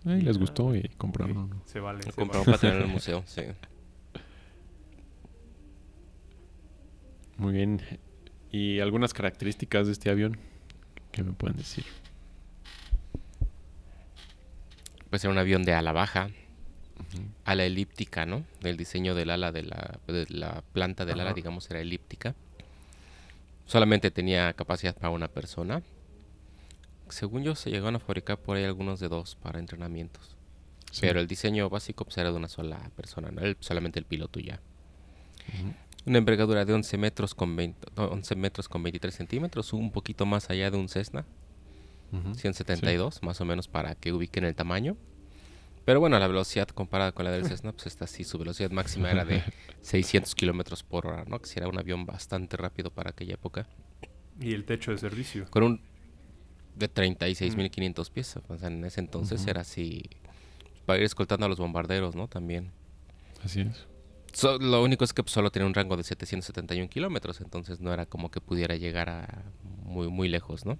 Les 0.04 0.38
gustó 0.38 0.76
y 0.76 0.88
compraron. 0.98 1.62
Se 1.66 1.80
vale. 1.80 2.00
Lo 2.00 2.12
se 2.12 2.14
compraron 2.14 2.46
vale. 2.46 2.58
para 2.58 2.58
tener 2.58 2.76
en 2.78 2.84
el 2.84 2.88
museo, 2.94 3.24
sí. 3.26 3.42
Muy 7.38 7.54
bien. 7.54 7.82
¿Y 8.52 8.80
algunas 8.80 9.14
características 9.14 9.88
de 9.88 9.94
este 9.94 10.10
avión 10.10 10.38
que 11.12 11.24
me 11.24 11.34
pueden 11.34 11.58
decir? 11.58 11.86
Pues 15.10 15.24
era 15.24 15.32
un 15.32 15.40
avión 15.40 15.64
de 15.64 15.74
ala 15.74 15.92
baja, 15.92 16.30
ala 17.46 17.66
elíptica, 17.66 18.26
¿no? 18.26 18.44
El 18.62 18.78
diseño 18.78 19.16
del 19.16 19.30
ala 19.30 19.52
de 19.52 19.64
la, 19.64 20.00
de 20.08 20.26
la 20.30 20.64
planta 20.74 21.06
del 21.06 21.20
ala, 21.20 21.34
digamos, 21.34 21.70
era 21.70 21.80
elíptica. 21.80 22.36
Solamente 23.66 24.12
tenía 24.12 24.54
capacidad 24.54 24.96
para 24.96 25.10
una 25.12 25.28
persona. 25.28 25.82
Según 27.10 27.44
yo, 27.44 27.56
se 27.56 27.70
llegaron 27.72 27.96
a 27.96 28.00
fabricar 28.00 28.38
por 28.40 28.58
ahí 28.58 28.64
algunos 28.64 29.00
de 29.00 29.08
dos 29.10 29.36
para 29.36 29.60
entrenamientos. 29.60 30.36
Sí. 30.92 31.02
Pero 31.02 31.20
el 31.20 31.28
diseño 31.28 31.70
básico 31.70 32.04
pues, 32.06 32.18
era 32.18 32.32
de 32.32 32.38
una 32.38 32.50
sola 32.50 32.90
persona, 32.96 33.30
¿no? 33.32 33.42
El- 33.42 33.58
solamente 33.60 34.00
el 34.00 34.06
piloto 34.06 34.40
ya. 34.40 34.60
Una 36.06 36.18
envergadura 36.18 36.66
de 36.66 36.74
11 36.74 36.98
metros 36.98 37.36
con 37.36 37.56
20 37.56 37.88
no, 37.96 38.06
11 38.06 38.36
metros 38.36 38.70
con 38.70 38.82
23 38.84 39.14
centímetros, 39.14 39.74
un 39.74 39.92
poquito 39.92 40.26
más 40.26 40.50
allá 40.50 40.72
de 40.72 40.78
un 40.78 40.88
Cessna, 40.90 41.26
Ujú. 42.12 42.34
172, 42.36 43.22
más 43.22 43.40
o 43.42 43.46
menos 43.46 43.68
para 43.68 43.96
que 43.96 44.12
ubiquen 44.14 44.44
el 44.46 44.56
tamaño. 44.56 44.96
Pero 45.86 46.00
bueno, 46.00 46.18
la 46.20 46.28
velocidad 46.28 46.68
comparada 46.70 47.12
con 47.12 47.26
la 47.26 47.32
del 47.32 47.46
Cessna, 47.48 47.72
pues 47.72 47.88
esta 47.88 48.08
sí, 48.08 48.24
su 48.24 48.38
velocidad 48.38 48.72
máxima 48.72 49.12
era 49.12 49.26
de 49.26 49.44
600 49.82 50.34
kilómetros 50.36 50.84
por 50.84 51.06
hora, 51.08 51.26
¿no? 51.26 51.40
Que 51.40 51.50
era 51.56 51.68
un 51.68 51.78
avión 51.78 52.06
bastante 52.06 52.58
rápido 52.58 52.92
para 52.92 53.12
aquella 53.12 53.34
época. 53.36 53.68
Y 54.40 54.54
el 54.54 54.66
techo 54.66 54.92
de 54.92 54.98
servicio. 54.98 55.48
Con 55.50 55.64
un 55.64 55.82
de 56.80 56.90
36.500 56.92 58.10
pies. 58.12 58.36
O 58.48 58.58
sea, 58.58 58.68
en 58.70 58.84
ese 58.86 59.00
entonces 59.02 59.46
era 59.46 59.62
así 59.62 60.04
para 60.86 61.00
ir 61.00 61.06
escoltando 61.06 61.46
a 61.46 61.50
los 61.50 61.60
bombarderos, 61.60 62.16
¿no? 62.16 62.28
También. 62.28 62.72
Así 63.44 63.62
es. 63.62 63.86
So- 64.34 64.58
lo 64.60 64.82
único 64.84 65.04
es 65.04 65.14
que 65.14 65.24
pues, 65.24 65.34
solo 65.34 65.52
tenía 65.52 65.68
un 65.68 65.74
rango 65.74 65.98
de 65.98 66.04
771 66.04 66.90
kilómetros, 66.90 67.42
entonces 67.42 67.80
no 67.80 67.94
era 67.94 68.06
como 68.06 68.30
que 68.32 68.42
pudiera 68.42 68.76
llegar 68.76 69.10
a 69.10 69.44
muy, 69.84 70.08
muy 70.10 70.30
lejos, 70.30 70.66
¿no? 70.66 70.78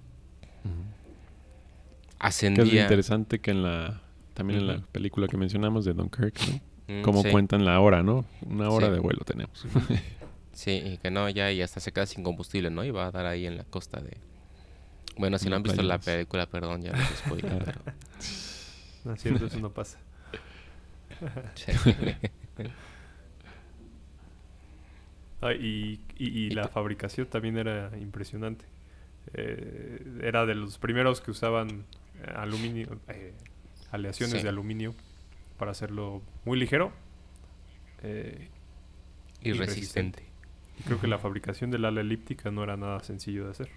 Que 2.18 2.26
es 2.28 2.42
interesante 2.82 3.38
que 3.38 3.50
en 3.50 3.62
la 3.62 4.00
también 4.34 4.60
en 4.60 4.66
la 4.66 4.80
película 4.92 5.26
que 5.26 5.36
mencionamos 5.36 5.84
de 5.84 5.92
Dunkirk, 5.94 6.38
¿no? 6.48 6.60
Mm, 6.98 7.02
Cómo 7.02 7.22
sí, 7.22 7.30
cuentan 7.30 7.64
la 7.64 7.78
hora, 7.80 8.02
¿no? 8.02 8.24
Una 8.46 8.68
hora 8.68 8.86
Sí. 8.88 8.92
de 8.94 8.98
vuelo 9.00 9.20
tenemos. 9.24 9.64
Sí, 10.52 10.70
y 10.72 10.98
que 10.98 11.10
no, 11.10 11.28
ya 11.30 11.50
y 11.52 11.62
hasta 11.62 11.80
se 11.80 11.92
queda 11.92 12.06
sin 12.06 12.22
combustible, 12.24 12.70
¿no? 12.70 12.84
Y 12.84 12.90
va 12.90 13.06
a 13.06 13.10
dar 13.10 13.26
ahí 13.26 13.46
en 13.46 13.56
la 13.56 13.64
costa 13.64 14.00
de... 14.00 14.16
Bueno, 15.20 15.38
si 15.38 15.48
no 15.48 15.56
han 15.56 15.62
visto 15.62 15.82
la 15.82 15.98
película, 15.98 16.46
perdón, 16.46 16.82
ya 16.82 16.92
los 16.92 17.08
spoilé, 17.18 17.48
pero... 17.64 17.80
No 19.04 19.14
es 19.14 19.22
cierto, 19.22 19.46
eso 19.46 19.58
no 19.60 19.70
pasa. 19.70 19.98
Ah, 25.42 25.54
y, 25.54 25.98
y- 26.18 26.50
la 26.50 26.68
fabricación 26.68 27.26
también 27.26 27.56
era 27.56 27.90
impresionante. 27.98 28.66
Eh, 29.32 30.20
era 30.22 30.44
de 30.44 30.54
los 30.54 30.76
primeros 30.78 31.20
que 31.22 31.30
usaban 31.30 31.86
eh, 32.22 32.30
aluminio, 32.36 33.00
eh, 33.08 33.32
aleaciones 33.90 34.36
Sí. 34.38 34.42
de 34.42 34.48
aluminio 34.50 34.94
para 35.58 35.70
hacerlo 35.70 36.20
muy 36.44 36.58
ligero. 36.58 36.92
Eh, 38.02 38.48
y 39.42 39.50
Y 39.50 39.52
resistente. 39.54 40.24
creo 40.84 41.00
que 41.00 41.06
la 41.06 41.18
fabricación 41.18 41.70
del 41.70 41.86
ala 41.86 42.02
elíptica 42.02 42.50
no 42.50 42.62
era 42.62 42.76
nada 42.76 43.00
sencillo 43.02 43.46
de 43.46 43.50
hacer. 43.52 43.70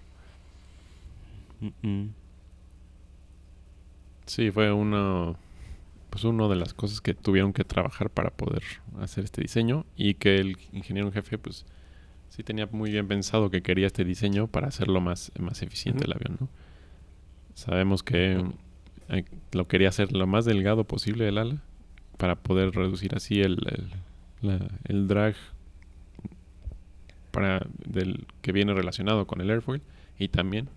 Mm, 1.60 2.08
Sí, 4.26 4.50
fue 4.50 4.72
uno 4.72 5.36
pues 6.10 6.24
uno 6.24 6.48
de 6.48 6.54
las 6.56 6.74
cosas 6.74 7.00
que 7.00 7.12
tuvieron 7.12 7.52
que 7.52 7.64
trabajar 7.64 8.08
para 8.08 8.30
poder 8.30 8.62
hacer 9.00 9.24
este 9.24 9.42
diseño 9.42 9.84
y 9.96 10.14
que 10.14 10.36
el 10.36 10.56
ingeniero 10.72 11.08
en 11.08 11.12
jefe 11.14 11.38
pues 11.38 11.66
sí 12.28 12.44
tenía 12.44 12.68
muy 12.70 12.92
bien 12.92 13.08
pensado 13.08 13.50
que 13.50 13.62
quería 13.62 13.88
este 13.88 14.04
diseño 14.04 14.46
para 14.46 14.68
hacerlo 14.68 15.00
más, 15.00 15.32
más 15.40 15.62
eficiente 15.62 16.04
el 16.04 16.12
avión, 16.12 16.36
¿no? 16.40 16.48
Sabemos 17.54 18.02
que 18.04 18.44
eh, 19.08 19.24
lo 19.52 19.66
quería 19.66 19.88
hacer 19.88 20.12
lo 20.12 20.26
más 20.28 20.44
delgado 20.44 20.84
posible 20.84 21.28
el 21.28 21.38
ala 21.38 21.62
para 22.16 22.36
poder 22.36 22.70
reducir 22.74 23.16
así 23.16 23.40
el, 23.40 23.58
el, 23.68 23.90
la- 24.40 24.68
el 24.84 25.08
drag 25.08 25.34
para 27.30 27.66
del 27.84 28.26
que 28.42 28.52
viene 28.52 28.72
relacionado 28.74 29.26
con 29.26 29.40
el 29.40 29.50
airfoil 29.50 29.82
y 30.18 30.28
también 30.28 30.68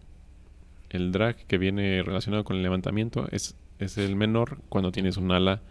el 0.90 1.12
drag 1.12 1.36
que 1.48 1.58
viene 1.58 2.02
relacionado 2.04 2.44
con 2.44 2.56
el 2.58 2.64
levantamiento 2.64 3.28
es, 3.32 3.56
es 3.80 3.98
el 3.98 4.16
menor 4.16 4.60
cuando 4.70 4.92
tienes 4.92 5.18
un 5.18 5.32
ala 5.32 5.62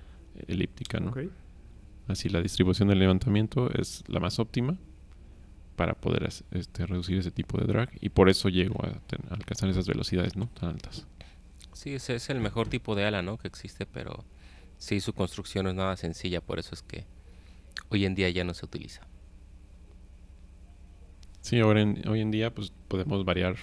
elíptica, 0.49 1.01
¿no? 1.01 1.11
Ok. 1.11 1.21
Así 2.09 2.29
la 2.29 2.41
distribución 2.43 2.89
del 2.89 2.99
levantamiento 3.01 3.71
es 3.73 4.05
la 4.09 4.21
más 4.21 4.39
óptima 4.39 4.77
para 5.77 5.95
poder 5.95 6.29
este, 6.53 6.87
reducir 6.87 7.19
ese 7.19 7.31
tipo 7.31 7.59
de 7.59 7.67
drag 7.67 7.91
y 8.01 8.09
por 8.11 8.29
eso 8.29 8.49
llego 8.49 8.83
a, 8.85 8.93
ten- 9.07 9.25
a 9.31 9.35
alcanzar 9.35 9.69
esas 9.69 9.87
velocidades 9.87 10.37
no 10.37 10.47
tan 10.49 10.71
altas. 10.71 11.07
Sí, 11.73 11.95
ese 11.95 12.15
es 12.15 12.31
el 12.31 12.41
mejor 12.41 12.69
tipo 12.69 12.95
de 12.95 13.05
ala, 13.05 13.23
¿no? 13.23 13.37
Que 13.37 13.49
existe, 13.49 13.85
pero 13.87 14.25
sí, 14.79 15.01
su 15.01 15.13
construcción 15.13 15.65
no 15.65 15.71
es 15.71 15.77
nada 15.77 15.97
sencilla, 15.97 16.41
por 16.41 16.59
eso 16.59 16.75
es 16.75 16.83
que 16.83 17.05
hoy 17.91 18.07
en 18.07 18.15
día 18.15 18.31
ya 18.31 18.45
no 18.45 18.55
se 18.55 18.65
utiliza. 18.65 19.07
Sí, 21.41 21.61
ahora 21.61 21.83
en- 21.83 22.07
hoy 22.09 22.21
en 22.21 22.31
día 22.31 22.53
pues 22.55 22.73
podemos 22.89 23.25
variar 23.25 23.57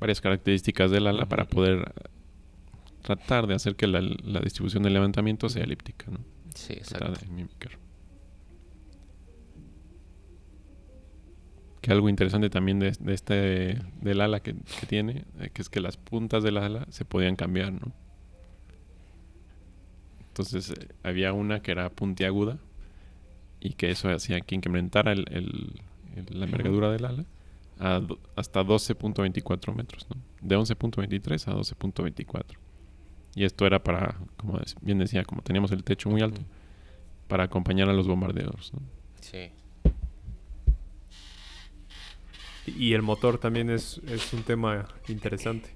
varias 0.00 0.20
características 0.20 0.90
del 0.90 1.06
ala 1.06 1.26
para 1.26 1.44
poder 1.46 1.92
tratar 3.02 3.46
de 3.46 3.54
hacer 3.54 3.76
que 3.76 3.86
la, 3.86 4.00
la 4.00 4.40
distribución 4.40 4.82
del 4.82 4.94
levantamiento 4.94 5.48
sea 5.48 5.64
elíptica, 5.64 6.06
¿no? 6.10 6.18
Sí, 6.54 6.72
exacto. 6.72 7.06
Que 11.80 11.92
algo 11.92 12.08
interesante 12.10 12.50
también 12.50 12.78
de, 12.78 12.92
de 12.98 13.14
este 13.14 13.78
del 14.02 14.20
ala 14.20 14.40
que, 14.40 14.54
que 14.54 14.86
tiene, 14.86 15.24
eh, 15.40 15.48
que 15.52 15.62
es 15.62 15.70
que 15.70 15.80
las 15.80 15.96
puntas 15.96 16.42
del 16.42 16.58
ala 16.58 16.86
se 16.90 17.04
podían 17.06 17.36
cambiar, 17.36 17.72
¿no? 17.72 17.92
Entonces 20.28 20.70
eh, 20.70 20.88
había 21.02 21.32
una 21.32 21.60
que 21.62 21.70
era 21.72 21.88
puntiaguda 21.88 22.58
y 23.60 23.74
que 23.74 23.90
eso 23.90 24.10
hacía 24.10 24.40
que 24.42 24.54
incrementara 24.54 25.12
el, 25.12 25.24
el- 25.30 25.80
el- 26.16 26.38
la 26.38 26.44
envergadura 26.44 26.90
del 26.90 27.04
ala 27.06 27.24
a 27.80 28.00
hasta 28.36 28.62
12.24 28.62 29.74
metros, 29.74 30.06
¿no? 30.10 30.20
De 30.40 30.56
11.23 30.56 31.48
a 31.48 31.54
12.24. 31.56 32.44
Y 33.34 33.44
esto 33.44 33.66
era 33.66 33.82
para, 33.82 34.16
como 34.36 34.58
bien 34.82 34.98
decía, 34.98 35.24
como 35.24 35.42
teníamos 35.42 35.70
el 35.72 35.82
techo 35.84 36.10
muy 36.10 36.20
alto, 36.20 36.42
para 37.28 37.44
acompañar 37.44 37.88
a 37.88 37.92
los 37.92 38.06
bombarderos, 38.08 38.72
¿no? 38.74 38.80
Sí. 39.20 39.50
Y 42.66 42.92
el 42.94 43.02
motor 43.02 43.38
también 43.38 43.70
es, 43.70 43.98
es 44.06 44.32
un 44.32 44.42
tema 44.42 44.86
interesante. 45.08 45.74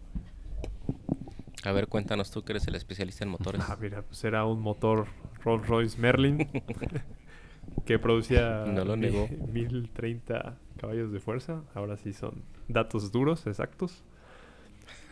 A 1.64 1.73
ver, 1.73 1.88
cuéntanos 1.88 2.30
tú 2.30 2.42
que 2.44 2.52
eres 2.52 2.66
el 2.68 2.75
especialista 2.75 3.25
en 3.25 3.30
motores. 3.30 3.62
Ah, 3.66 3.76
mira, 3.80 4.02
pues 4.02 4.23
era 4.25 4.44
un 4.44 4.61
motor 4.61 5.06
Rolls 5.42 5.66
Royce 5.66 5.99
Merlin 5.99 6.38
que 7.87 7.99
producía 7.99 8.64
No 8.66 8.84
lo 8.84 8.96
mi- 8.96 9.06
negó. 9.06 9.28
1030 9.52 10.58
caballos 10.85 11.12
de 11.12 11.21
fuerza. 11.21 11.62
Ahora 11.75 11.97
sí 11.97 12.12
son 12.12 12.43
datos 12.69 13.12
duros, 13.12 13.47
exactos. 13.47 14.05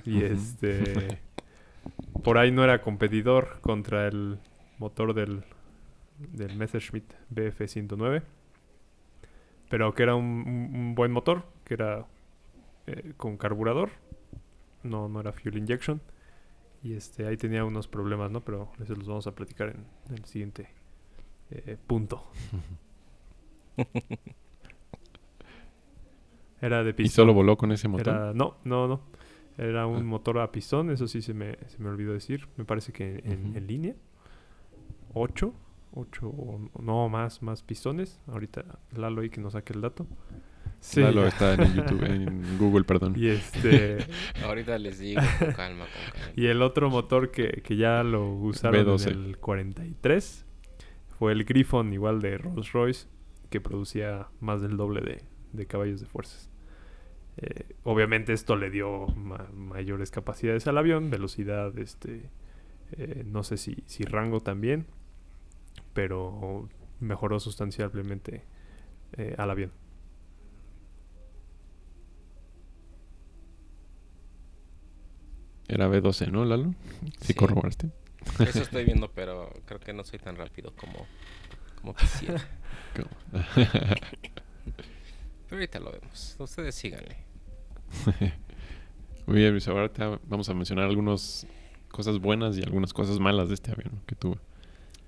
Y 0.04 0.22
este 0.22 1.18
por 2.22 2.38
ahí 2.38 2.50
no 2.50 2.64
era 2.64 2.82
competidor 2.82 3.60
contra 3.60 4.06
el 4.08 4.38
motor 4.78 5.14
del, 5.14 5.44
del 6.18 6.54
Messerschmitt 6.54 7.12
BF 7.30 7.68
109. 7.68 8.22
Pero 9.68 9.94
que 9.94 10.02
era 10.02 10.14
un, 10.14 10.24
un- 10.46 10.76
un 10.80 10.94
buen 10.94 11.12
motor, 11.12 11.44
que 11.64 11.74
era 11.74 12.06
eh, 12.86 13.14
con 13.16 13.36
carburador. 13.36 13.90
No, 14.84 15.08
no 15.08 15.20
era 15.20 15.32
fuel 15.32 15.58
injection. 15.58 16.00
Y 16.82 16.94
este, 16.94 17.26
ahí 17.26 17.36
tenía 17.36 17.64
unos 17.64 17.88
problemas, 17.88 18.30
¿no? 18.30 18.42
Pero 18.42 18.72
eso 18.82 18.94
los 18.96 19.08
vamos 19.08 19.26
a 19.28 19.34
platicar 19.34 19.70
en, 19.70 19.86
en 20.10 20.14
el 20.18 20.24
siguiente 20.26 20.68
eh, 21.50 21.78
punto. 21.86 22.30
Era 26.62 26.82
de 26.82 26.90
Y 26.90 26.92
pistón. 26.94 27.24
solo 27.24 27.34
voló 27.34 27.58
con 27.58 27.72
ese 27.72 27.88
motor. 27.88 28.08
Era, 28.14 28.32
no, 28.32 28.56
no, 28.64 28.88
no. 28.88 29.02
Era 29.58 29.86
un 29.86 29.98
Ah. 29.98 30.02
motor 30.04 30.38
a 30.38 30.50
pistón, 30.50 30.90
eso 30.90 31.06
sí 31.06 31.20
se 31.20 31.34
me, 31.34 31.58
se 31.66 31.78
me 31.78 31.90
olvidó 31.90 32.14
decir. 32.14 32.48
Me 32.56 32.64
parece 32.64 32.92
que 32.94 33.20
en, 33.24 33.48
Ujú. 33.48 33.58
en 33.58 33.66
línea. 33.66 33.94
Ocho. 35.14 35.54
Ocho 35.94 36.28
o 36.28 36.70
no 36.80 37.08
más, 37.10 37.42
más 37.42 37.62
pistones. 37.62 38.18
Ahorita 38.26 38.64
Lalo 38.96 39.20
ahí 39.20 39.28
que 39.28 39.40
nos 39.42 39.52
saque 39.52 39.74
el 39.74 39.82
dato. 39.82 40.06
Sí. 40.80 41.00
Lalo 41.02 41.26
está 41.26 41.52
en 41.54 41.74
YouTube, 41.74 42.02
en 42.04 42.58
Google, 42.58 42.84
perdón. 42.84 43.14
Y 43.18 43.28
este. 43.28 43.98
Ahorita 44.44 44.78
les 44.78 44.98
digo, 44.98 45.20
con 45.38 45.52
calma, 45.52 45.84
con 45.84 46.12
calma. 46.12 46.32
Y 46.36 46.46
el 46.46 46.62
otro 46.62 46.88
motor 46.88 47.30
que, 47.30 47.60
que 47.62 47.76
ya 47.76 48.02
lo 48.04 48.26
usaron 48.32 48.86
B12. 48.86 49.10
en 49.12 49.24
el 49.26 49.38
43 49.38 50.46
fue 51.18 51.32
el 51.32 51.44
Griffon, 51.44 51.92
igual 51.92 52.20
de 52.22 52.38
Rolls 52.38 52.72
Royce, 52.72 53.06
que 53.50 53.60
producía 53.60 54.28
más 54.40 54.62
del 54.62 54.78
doble 54.78 55.02
de, 55.02 55.22
de 55.52 55.66
caballos 55.66 56.00
de 56.00 56.06
fuerzas. 56.06 56.48
Eh, 57.38 57.74
obviamente 57.84 58.32
esto 58.32 58.56
le 58.56 58.70
dio 58.70 59.06
ma- 59.08 59.48
mayores 59.54 60.10
capacidades 60.10 60.66
al 60.66 60.76
avión, 60.78 61.10
velocidad, 61.10 61.76
este, 61.78 62.28
eh, 62.92 63.24
no 63.26 63.42
sé 63.42 63.56
si, 63.56 63.82
si 63.86 64.04
rango 64.04 64.40
también, 64.40 64.86
pero 65.94 66.68
mejoró 67.00 67.40
sustancialmente 67.40 68.42
eh, 69.16 69.34
al 69.38 69.50
avión. 69.50 69.72
Era 75.68 75.88
B12, 75.88 76.30
¿no, 76.30 76.44
Lalo? 76.44 76.74
Sí, 77.20 77.28
Sí. 77.28 77.34
corroboraste. 77.34 77.90
Eso 78.46 78.62
estoy 78.62 78.84
viendo, 78.84 79.10
pero 79.10 79.52
creo 79.64 79.80
que 79.80 79.92
no 79.92 80.04
soy 80.04 80.18
tan 80.18 80.36
rápido 80.36 80.72
como, 80.76 81.06
como 81.80 81.94
quisiera. 81.94 82.40
Pero 85.52 85.60
ahorita 85.60 85.80
lo 85.80 85.92
vemos. 85.92 86.34
Ustedes 86.38 86.74
síganle. 86.74 87.14
Muy 89.26 89.36
bien, 89.36 89.50
Luis. 89.50 89.68
Ahora 89.68 89.92
te- 89.92 90.18
vamos 90.26 90.48
a 90.48 90.54
mencionar 90.54 90.86
algunas 90.86 91.46
cosas 91.90 92.18
buenas 92.20 92.56
y 92.56 92.62
algunas 92.62 92.94
cosas 92.94 93.20
malas 93.20 93.48
de 93.48 93.54
este 93.56 93.70
avión 93.70 94.00
que 94.06 94.14
tuvo. 94.14 94.38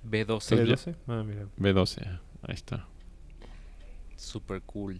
B12, 0.07 0.55
ya- 0.67 0.75
¿B12? 0.75 0.95
Ah, 1.07 1.23
mira. 1.25 1.47
B12, 1.57 2.19
ahí 2.43 2.53
está. 2.53 2.87
super 4.15 4.61
cool. 4.61 4.99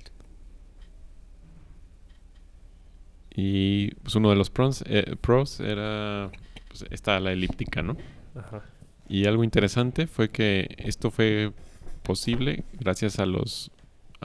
Y 3.36 3.94
pues 3.96 4.16
uno 4.16 4.32
de 4.32 4.36
los 4.36 4.50
pros, 4.50 4.84
eh, 4.88 5.16
pros 5.22 5.60
era 5.60 6.32
pues, 6.70 6.86
esta 6.90 7.20
la 7.20 7.34
elíptica, 7.34 7.84
¿no? 7.84 7.98
Ajá. 8.34 8.64
Y 9.08 9.26
algo 9.28 9.44
interesante 9.44 10.08
fue 10.08 10.30
que 10.30 10.74
esto 10.80 11.12
fue 11.12 11.54
posible 12.02 12.64
gracias 12.80 13.20
a 13.20 13.28
los 13.28 13.70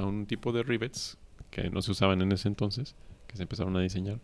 a 0.00 0.07
un 0.07 0.26
tipo 0.26 0.52
de 0.52 0.62
rivets 0.62 1.19
que 1.50 1.71
no 1.71 1.83
se 1.83 1.92
usaban 1.92 2.23
en 2.23 2.33
ese 2.33 2.49
entonces, 2.49 2.95
que 3.26 3.37
se 3.37 3.42
empezaron 3.42 3.76
a 3.76 3.80
diseñar, 3.80 4.19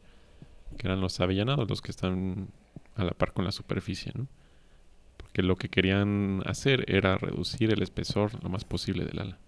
que 0.76 0.86
eran 0.86 1.00
los 1.00 1.20
avellanados, 1.20 1.68
los 1.68 1.82
que 1.82 1.90
están 1.90 2.48
a 2.96 3.04
la 3.04 3.12
par 3.12 3.32
con 3.32 3.44
la 3.44 3.52
superficie, 3.52 4.12
¿no? 4.14 4.26
Porque 5.16 5.42
lo 5.42 5.56
que 5.56 5.68
querían 5.68 6.42
hacer 6.46 6.84
era 6.88 7.18
reducir 7.18 7.72
el 7.72 7.82
espesor 7.82 8.42
lo 8.42 8.48
más 8.48 8.64
posible 8.64 9.04
del 9.04 9.18
ala. 9.18 9.38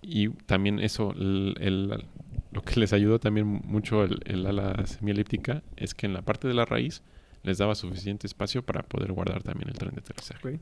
Y 0.00 0.30
también 0.30 0.78
eso, 0.78 1.12
el, 1.12 2.06
lo 2.52 2.62
que 2.62 2.80
les 2.80 2.92
ayudó 2.92 3.18
también 3.18 3.46
mucho 3.46 4.04
el, 4.04 4.46
ala 4.46 4.86
semielíptica 4.86 5.62
es 5.76 5.94
que 5.94 6.06
en 6.06 6.14
la 6.14 6.22
parte 6.22 6.48
de 6.48 6.54
la 6.54 6.64
raíz 6.64 7.02
les 7.42 7.58
daba 7.58 7.74
suficiente 7.74 8.26
espacio 8.26 8.62
para 8.62 8.82
poder 8.82 9.12
guardar 9.12 9.42
también 9.42 9.68
el 9.68 9.74
tren 9.76 9.94
de 9.94 10.00
aterrizaje. 10.00 10.60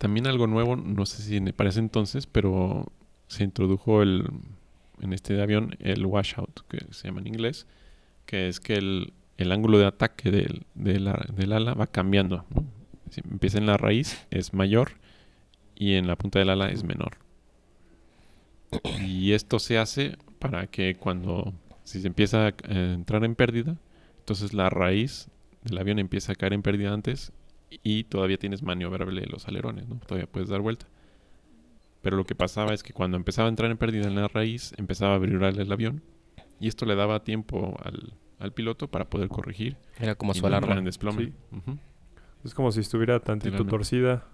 También 0.00 0.26
algo 0.26 0.46
nuevo, 0.46 0.76
no 0.76 1.04
sé 1.04 1.20
si 1.22 1.38
parece 1.52 1.78
entonces, 1.78 2.26
pero 2.26 2.90
se 3.26 3.44
introdujo 3.44 4.00
el, 4.00 4.30
en 5.02 5.12
este 5.12 5.42
avión 5.42 5.76
el 5.78 6.06
washout, 6.06 6.66
que 6.68 6.78
se 6.90 7.08
llama 7.08 7.20
en 7.20 7.26
inglés, 7.26 7.66
que 8.24 8.48
es 8.48 8.60
que 8.60 8.76
el, 8.76 9.12
el 9.36 9.52
ángulo 9.52 9.78
de 9.78 9.84
ataque 9.84 10.30
del, 10.30 10.64
del 10.74 11.52
ala 11.52 11.74
va 11.74 11.86
cambiando. 11.86 12.46
Si 13.10 13.20
empieza 13.30 13.58
en 13.58 13.66
la 13.66 13.76
raíz, 13.76 14.26
es 14.30 14.54
mayor, 14.54 14.92
y 15.74 15.96
en 15.96 16.06
la 16.06 16.16
punta 16.16 16.38
del 16.38 16.48
ala 16.48 16.70
es 16.70 16.82
menor. 16.82 17.18
Y 19.02 19.32
esto 19.32 19.58
se 19.58 19.76
hace 19.76 20.16
para 20.38 20.66
que 20.66 20.94
cuando 20.94 21.52
si 21.84 22.00
se 22.00 22.06
empieza 22.06 22.46
a 22.46 22.54
entrar 22.70 23.22
en 23.22 23.34
pérdida, 23.34 23.76
entonces 24.20 24.54
la 24.54 24.70
raíz 24.70 25.28
del 25.62 25.76
avión 25.76 25.98
empieza 25.98 26.32
a 26.32 26.36
caer 26.36 26.54
en 26.54 26.62
pérdida 26.62 26.94
antes 26.94 27.34
y 27.82 28.04
todavía 28.04 28.36
tienes 28.38 28.62
maniobrable 28.62 29.24
los 29.26 29.46
alerones, 29.48 29.88
¿no? 29.88 29.96
Todavía 30.06 30.26
puedes 30.26 30.48
dar 30.48 30.60
vuelta. 30.60 30.86
Pero 32.02 32.16
lo 32.16 32.24
que 32.24 32.34
pasaba 32.34 32.72
es 32.72 32.82
que 32.82 32.92
cuando 32.92 33.16
empezaba 33.16 33.46
a 33.46 33.50
entrar 33.50 33.70
en 33.70 33.76
pérdida 33.76 34.06
en 34.08 34.14
la 34.14 34.26
raíz, 34.28 34.72
empezaba 34.78 35.14
a 35.14 35.18
vibrar 35.18 35.58
el 35.58 35.70
avión 35.70 36.02
y 36.58 36.68
esto 36.68 36.86
le 36.86 36.94
daba 36.94 37.22
tiempo 37.24 37.76
al, 37.82 38.14
al 38.38 38.52
piloto 38.52 38.88
para 38.88 39.08
poder 39.10 39.28
corregir 39.28 39.76
Era 39.98 40.14
como 40.14 40.32
su 40.34 40.46
alarma. 40.46 40.76
en 40.76 40.84
desplome. 40.84 41.26
Sí. 41.26 41.32
Es 42.44 42.54
como 42.54 42.72
si 42.72 42.80
estuviera 42.80 43.20
tantito 43.20 43.50
Literalmente. 43.50 43.70
torcida 43.70 44.24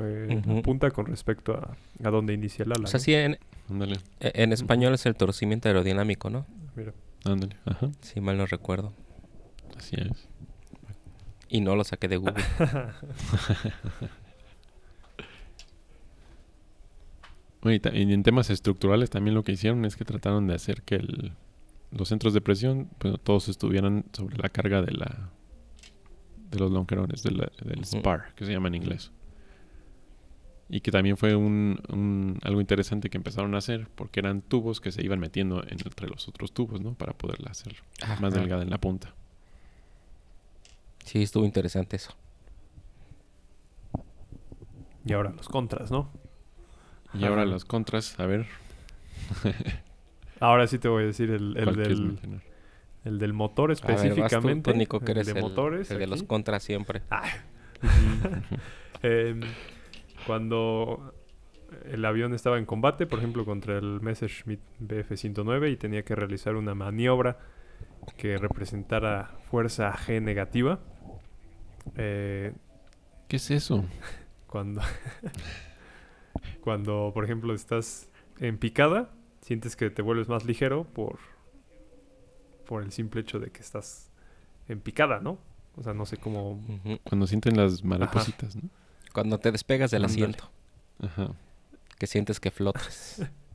eh, 0.00 0.42
punta 0.64 0.90
con 0.90 1.06
respecto 1.06 1.54
a, 1.54 1.76
a 2.04 2.10
donde 2.10 2.34
inicia 2.34 2.64
el 2.64 2.72
ala. 2.72 2.84
O 2.84 2.86
sea, 2.88 2.98
sí, 2.98 3.14
en, 3.14 3.38
Ándale, 3.70 3.98
en 4.20 4.52
español 4.52 4.94
es 4.94 5.06
el 5.06 5.14
torcimiento 5.14 5.68
aerodinámico, 5.68 6.28
¿no? 6.28 6.44
Mira. 6.74 6.92
ándale. 7.24 7.56
Ajá, 7.64 7.90
Si 8.00 8.20
mal 8.20 8.36
no 8.36 8.46
recuerdo. 8.46 8.92
así 9.78 9.94
es. 9.96 10.28
Y 11.48 11.60
no 11.60 11.76
lo 11.76 11.84
saqué 11.84 12.08
de 12.08 12.16
Google. 12.16 12.34
Y 17.64 18.12
en 18.12 18.22
temas 18.22 18.48
estructurales 18.50 19.10
también 19.10 19.34
lo 19.34 19.42
que 19.42 19.52
hicieron 19.52 19.84
es 19.84 19.96
que 19.96 20.04
trataron 20.04 20.46
de 20.46 20.54
hacer 20.54 20.82
que 20.82 20.96
el- 20.96 21.32
los 21.90 22.08
centros 22.08 22.32
de 22.32 22.40
presión 22.40 22.88
pues, 22.98 23.14
todos 23.22 23.48
estuvieran 23.48 24.04
sobre 24.12 24.36
la 24.38 24.48
carga 24.48 24.82
de 24.82 24.92
la 24.92 25.30
de 26.50 26.60
los 26.60 26.70
longerones, 26.70 27.24
de 27.24 27.32
la- 27.32 27.50
del 27.64 27.82
spar, 27.84 28.32
que 28.36 28.46
se 28.46 28.52
llama 28.52 28.68
en 28.68 28.76
inglés. 28.76 29.10
Y 30.68 30.80
que 30.80 30.92
también 30.92 31.16
fue 31.16 31.34
un, 31.34 31.80
un- 31.88 32.38
algo 32.44 32.60
interesante 32.60 33.10
que 33.10 33.16
empezaron 33.16 33.56
a 33.56 33.58
hacer, 33.58 33.88
porque 33.96 34.20
eran 34.20 34.42
tubos 34.42 34.80
que 34.80 34.92
se 34.92 35.04
iban 35.04 35.18
metiendo 35.18 35.64
en- 35.64 35.70
entre 35.84 36.08
los 36.08 36.28
otros 36.28 36.52
tubos, 36.52 36.80
¿no? 36.80 36.94
Para 36.94 37.14
poderla 37.14 37.50
hacer 37.50 37.74
más 38.00 38.10
Ajá. 38.22 38.30
delgada 38.30 38.62
en 38.62 38.70
la 38.70 38.78
punta. 38.78 39.12
Sí, 41.06 41.22
estuvo 41.22 41.46
interesante 41.46 41.96
eso. 41.96 42.14
Y 45.04 45.12
ahora 45.12 45.30
los 45.32 45.48
contras, 45.48 45.90
¿no? 45.90 46.10
Y 47.12 47.24
ahora 47.26 47.42
Ajá. 47.42 47.46
los 47.46 47.64
contras, 47.64 48.18
a 48.20 48.26
ver, 48.26 48.46
Ahora 50.40 50.66
sí 50.66 50.78
te 50.78 50.88
voy 50.88 51.04
a 51.04 51.06
decir 51.06 51.30
el, 51.30 51.56
el 51.56 51.64
¿cuál 51.64 51.78
quieres 51.80 52.00
del, 52.00 52.02
mencionar? 52.02 52.42
el 53.04 53.18
del 53.18 53.32
motor 53.32 53.70
A 53.82 53.94
ver, 53.94 54.14
vas 54.16 54.38
tú, 54.38 54.50
específicamente. 54.50 54.62
tú, 54.62 54.74
Nico, 54.74 55.00
que 55.04 55.12
el 55.12 55.18
eres 55.18 55.26
de 55.26 55.34
el, 55.34 55.34
motores. 55.34 55.90
el 55.90 55.98
de 55.98 56.06
los 56.06 56.22
contras 56.22 56.62
siempre. 56.62 57.02
Em, 59.02 59.54
cuando 60.26 61.14
el 61.84 62.04
avión 62.04 62.34
estaba 62.34 62.58
en 62.58 62.66
combate, 62.66 63.06
por 63.06 63.18
ejemplo, 63.18 63.44
contra 63.44 63.78
el 63.78 64.00
Messerschmitt 64.00 64.60
Bf-109 64.80 65.72
y 65.72 65.76
tenía 65.76 66.04
que 66.04 66.14
realizar 66.16 66.56
una 66.56 66.74
maniobra 66.74 67.38
que 68.16 68.38
representara 68.38 69.36
fuerza 69.50 69.92
G 69.94 70.22
negativa. 70.22 70.80
Eh, 71.96 72.52
¿Qué 73.28 73.36
es 73.36 73.50
eso? 73.50 73.84
cuando, 74.46 74.80
cuando, 76.60 77.12
por 77.14 77.24
ejemplo, 77.24 77.54
estás 77.54 78.08
en 78.38 78.58
picada, 78.58 79.10
sientes 79.40 79.76
que 79.76 79.90
te 79.90 80.02
vuelves 80.02 80.28
más 80.28 80.44
ligero 80.44 80.84
por, 80.84 81.18
por 82.66 82.82
el 82.82 82.92
simple 82.92 83.20
hecho 83.20 83.38
de 83.38 83.50
que 83.50 83.60
estás 83.60 84.10
en 84.68 84.80
picada, 84.80 85.20
¿no? 85.20 85.38
O 85.76 85.82
sea, 85.82 85.92
no 85.92 86.06
sé 86.06 86.16
cómo... 86.16 86.60
Cuando 87.04 87.26
sienten 87.26 87.56
las 87.56 87.84
maripositas, 87.84 88.56
¿no? 88.56 88.70
Cuando 89.12 89.38
te 89.38 89.52
despegas 89.52 89.90
del 89.90 90.04
asiento, 90.04 90.50
Ajá. 91.00 91.30
que 91.98 92.06
sientes 92.06 92.40
que 92.40 92.50
flotas. 92.50 93.22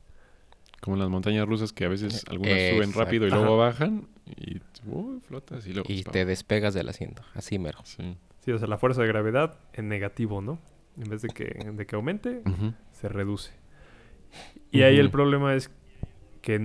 Como 0.82 0.96
en 0.96 1.00
las 1.00 1.08
montañas 1.08 1.46
rusas 1.48 1.72
que 1.72 1.86
a 1.86 1.88
veces 1.88 2.24
algunas 2.28 2.52
Exacto. 2.52 2.76
suben 2.76 2.92
rápido 2.92 3.26
y 3.26 3.30
luego 3.30 3.56
bajan 3.56 4.08
y 4.26 4.60
uy, 4.84 5.20
flotas 5.20 5.66
y 5.66 5.72
luego... 5.72 5.86
y 5.88 6.02
te 6.02 6.24
despegas 6.24 6.74
del 6.74 6.88
asiento. 6.88 7.22
Así 7.34 7.58
mero. 7.58 7.78
Sí. 7.84 8.18
Sí, 8.40 8.50
o 8.50 8.58
sea, 8.58 8.66
la 8.66 8.76
fuerza 8.76 9.02
de 9.02 9.06
gravedad 9.08 9.56
en 9.72 9.88
negativo, 9.88 10.40
¿no? 10.42 10.58
En 11.00 11.08
vez 11.08 11.22
de 11.22 11.28
que, 11.28 11.44
de 11.72 11.86
que 11.86 11.94
aumente, 11.94 12.42
se 12.90 13.08
reduce. 13.08 13.52
Y 14.72 14.82
ahí 14.82 14.98
el 14.98 15.10
problema 15.10 15.54
es 15.54 15.70
que 16.40 16.56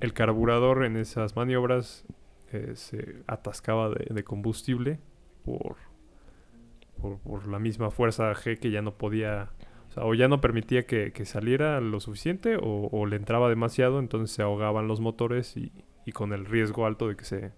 el 0.00 0.12
carburador 0.14 0.84
en 0.86 0.96
esas 0.96 1.36
maniobras 1.36 2.04
eh, 2.52 2.72
se 2.74 3.16
atascaba 3.26 3.90
de, 3.90 4.06
de 4.14 4.24
combustible 4.24 4.98
por, 5.44 5.76
por, 7.00 7.18
por 7.18 7.46
la 7.48 7.58
misma 7.58 7.90
fuerza 7.90 8.32
G 8.32 8.58
que 8.58 8.70
ya 8.70 8.80
no 8.80 8.94
podía, 8.94 9.50
o, 9.92 9.94
sea, 9.94 10.04
o 10.04 10.14
ya 10.14 10.26
no 10.28 10.40
permitía 10.40 10.86
que, 10.86 11.12
que 11.12 11.26
saliera 11.26 11.80
lo 11.80 12.00
suficiente 12.00 12.56
o, 12.56 12.88
o 12.90 13.06
le 13.06 13.16
entraba 13.16 13.50
demasiado, 13.50 13.98
entonces 13.98 14.34
se 14.34 14.42
ahogaban 14.42 14.88
los 14.88 15.00
motores 15.00 15.56
y, 15.56 15.70
y 16.06 16.12
con 16.12 16.32
el 16.32 16.46
riesgo 16.46 16.86
alto 16.86 17.08
de 17.08 17.16
que 17.16 17.24
se, 17.24 17.52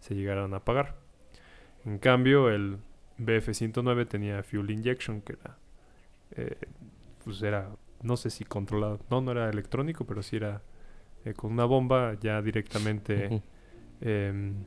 se 0.00 0.14
llegaran 0.14 0.52
a 0.54 0.58
apagar. 0.58 0.96
En 1.84 1.98
cambio, 1.98 2.50
el 2.50 2.78
BF-109 3.18 4.06
tenía 4.06 4.42
fuel 4.42 4.70
injection, 4.70 5.22
que 5.22 5.34
era, 5.34 5.56
eh, 6.32 6.56
pues 7.24 7.42
era, 7.42 7.70
no 8.02 8.16
sé 8.16 8.30
si 8.30 8.44
controlado, 8.44 9.00
no, 9.10 9.20
no 9.20 9.32
era 9.32 9.48
electrónico, 9.48 10.04
pero 10.04 10.22
sí 10.22 10.36
era 10.36 10.62
eh, 11.24 11.34
con 11.34 11.52
una 11.52 11.64
bomba 11.64 12.14
ya 12.20 12.42
directamente, 12.42 13.42
em, 14.00 14.64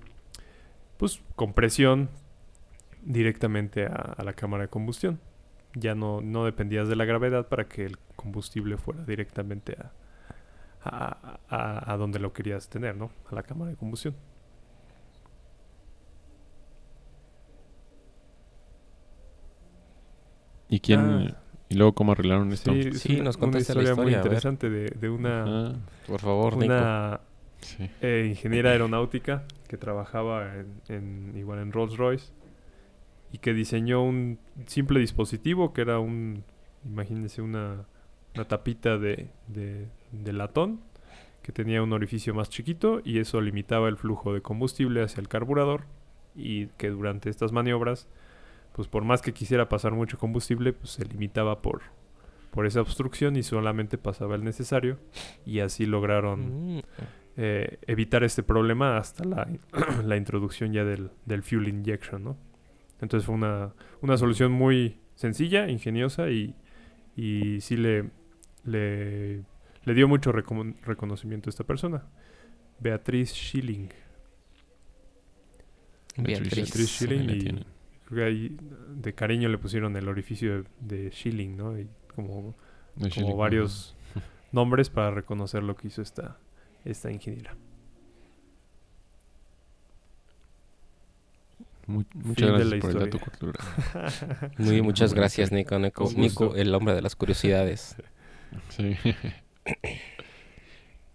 pues 0.97 1.21
con 1.35 1.53
presión 1.53 2.09
directamente 3.03 3.85
a, 3.85 4.15
a 4.17 4.23
la 4.23 4.33
cámara 4.33 4.63
de 4.63 4.69
combustión. 4.69 5.19
Ya 5.73 5.95
no, 5.95 6.21
no 6.21 6.45
dependías 6.45 6.87
de 6.89 6.95
la 6.95 7.05
gravedad 7.05 7.47
para 7.47 7.65
que 7.67 7.85
el 7.85 7.97
combustible 8.15 8.77
fuera 8.77 9.03
directamente 9.05 9.77
a, 9.79 9.91
a, 10.83 11.39
a- 11.49 11.93
a 11.93 11.97
donde 11.97 12.19
lo 12.19 12.33
querías 12.33 12.67
tener, 12.69 12.95
¿no? 12.97 13.11
A 13.29 13.35
la 13.35 13.43
cámara 13.43 13.71
de 13.71 13.77
combustión. 13.77 14.15
¿Y 20.69 20.79
quién? 20.79 20.99
Ah. 20.99 21.37
¿Y 21.69 21.75
luego 21.75 21.93
cómo 21.93 22.11
arreglaron 22.11 22.51
esto? 22.51 22.73
Sí, 22.73 22.79
es 22.81 22.99
Sí, 23.01 23.15
una- 23.15 23.23
nos 23.25 23.35
una 23.37 23.41
contaste 23.45 23.75
la 23.75 23.81
historia 23.83 23.95
muy 24.03 24.11
historia, 24.11 24.17
ver. 24.17 24.25
interesante 24.25 24.69
de, 24.69 24.89
de 24.89 25.09
una, 25.09 25.43
Ah, 25.69 25.73
Por 26.07 26.19
favor, 26.19 26.55
una 26.55 27.21
sí. 27.61 27.89
eh, 28.01 28.25
ingeniera 28.29 28.71
aeronáutica 28.71 29.43
que 29.67 29.77
trabajaba 29.77 30.53
en, 30.55 30.81
en- 30.89 31.37
igual 31.37 31.59
en 31.59 31.71
Rolls 31.71 31.95
Royce 31.97 32.31
y 33.31 33.37
que 33.39 33.53
diseñó 33.53 34.03
un 34.03 34.39
simple 34.65 34.99
dispositivo 34.99 35.73
que 35.73 35.81
era 35.81 35.99
un, 35.99 36.43
imagínense 36.85 37.41
una, 37.41 37.85
una 38.35 38.45
tapita 38.47 38.97
de, 38.97 39.29
de- 39.47 39.87
de 40.11 40.33
latón 40.33 40.81
que 41.41 41.51
tenía 41.51 41.81
un 41.81 41.93
orificio 41.93 42.33
más 42.33 42.49
chiquito 42.49 43.01
y 43.03 43.19
eso 43.19 43.41
limitaba 43.41 43.87
el 43.89 43.97
flujo 43.97 44.33
de 44.33 44.41
combustible 44.41 45.01
hacia 45.01 45.21
el 45.21 45.27
carburador 45.27 45.83
y 46.35 46.67
que 46.77 46.89
durante 46.89 47.29
estas 47.29 47.51
maniobras 47.51 48.07
pues 48.73 48.87
por 48.87 49.03
más 49.03 49.21
que 49.21 49.33
quisiera 49.33 49.67
pasar 49.69 49.93
mucho 49.93 50.17
combustible 50.17 50.71
pues 50.73 50.91
se 50.91 51.05
limitaba 51.05 51.61
por 51.61 51.81
por 52.51 52.65
esa 52.65 52.81
obstrucción 52.81 53.37
y 53.37 53.43
solamente 53.43 53.97
pasaba 53.97 54.35
el 54.35 54.43
necesario 54.43 54.99
y 55.45 55.59
así 55.59 55.85
lograron 55.85 56.75
Mm. 56.77 56.81
eh, 57.37 57.77
evitar 57.87 58.23
este 58.25 58.43
problema 58.43 58.97
hasta 58.97 59.23
la, 59.23 59.47
la 60.03 60.17
introducción 60.17 60.73
ya 60.73 60.83
del, 60.83 61.11
del 61.25 61.43
fuel 61.43 61.69
injection, 61.69 62.23
¿no? 62.25 62.37
Entonces 63.01 63.25
fue 63.25 63.35
una, 63.35 63.73
una 64.01 64.17
solución 64.17 64.51
muy 64.51 64.99
sencilla, 65.15 65.67
ingeniosa 65.69 66.29
y, 66.29 66.55
y 67.15 67.59
sí 67.61 67.75
le, 67.77 68.09
le, 68.63 69.43
le 69.83 69.93
dio 69.93 70.07
mucho 70.07 70.31
recono- 70.31 70.75
reconocimiento 70.83 71.49
a 71.49 71.51
esta 71.51 71.63
persona. 71.63 72.05
Beatriz 72.79 73.31
Schilling. 73.33 73.89
Beatriz. 76.17 76.55
Beatriz 76.55 76.89
Schilling 76.89 77.19
ahí 77.21 77.27
la 77.27 77.35
y- 77.35 77.39
tienen. 77.39 77.65
Creo 78.05 78.17
que 78.17 78.23
ahí 78.25 78.57
de 78.95 79.13
cariño 79.13 79.47
le 79.49 79.57
pusieron 79.57 79.95
el 79.95 80.07
orificio 80.09 80.63
de, 80.63 81.05
de 81.05 81.11
Schilling, 81.11 81.55
¿no? 81.55 81.79
Y 81.79 81.87
como, 82.13 82.55
De 82.95 83.01
como 83.03 83.09
Schilling, 83.09 83.37
varios 83.37 83.95
nombres 84.51 84.89
para 84.89 85.11
reconocer 85.11 85.63
lo 85.63 85.75
que 85.77 85.87
hizo 85.87 86.01
esta, 86.01 86.37
esta 86.83 87.09
ingeniera. 87.11 87.55
Mu- 91.91 92.03
muchas 92.13 92.35
Fin 92.35 92.45
de 92.45 92.51
gracias 92.51 92.71
la 92.71 92.79
por 92.79 92.91
el 92.91 92.99
dato 92.99 93.19
cultural. 93.19 94.53
Muy, 94.57 94.67
Sí, 94.75 94.81
muchas 94.81 95.13
gracias. 95.13 95.51
Nico. 95.51 95.77
Nico, 95.79 96.09
Nico, 96.15 96.55
el 96.55 96.73
hombre 96.73 96.93
de 96.95 97.01
las 97.01 97.15
curiosidades. 97.15 97.95
Sí. 98.69 98.95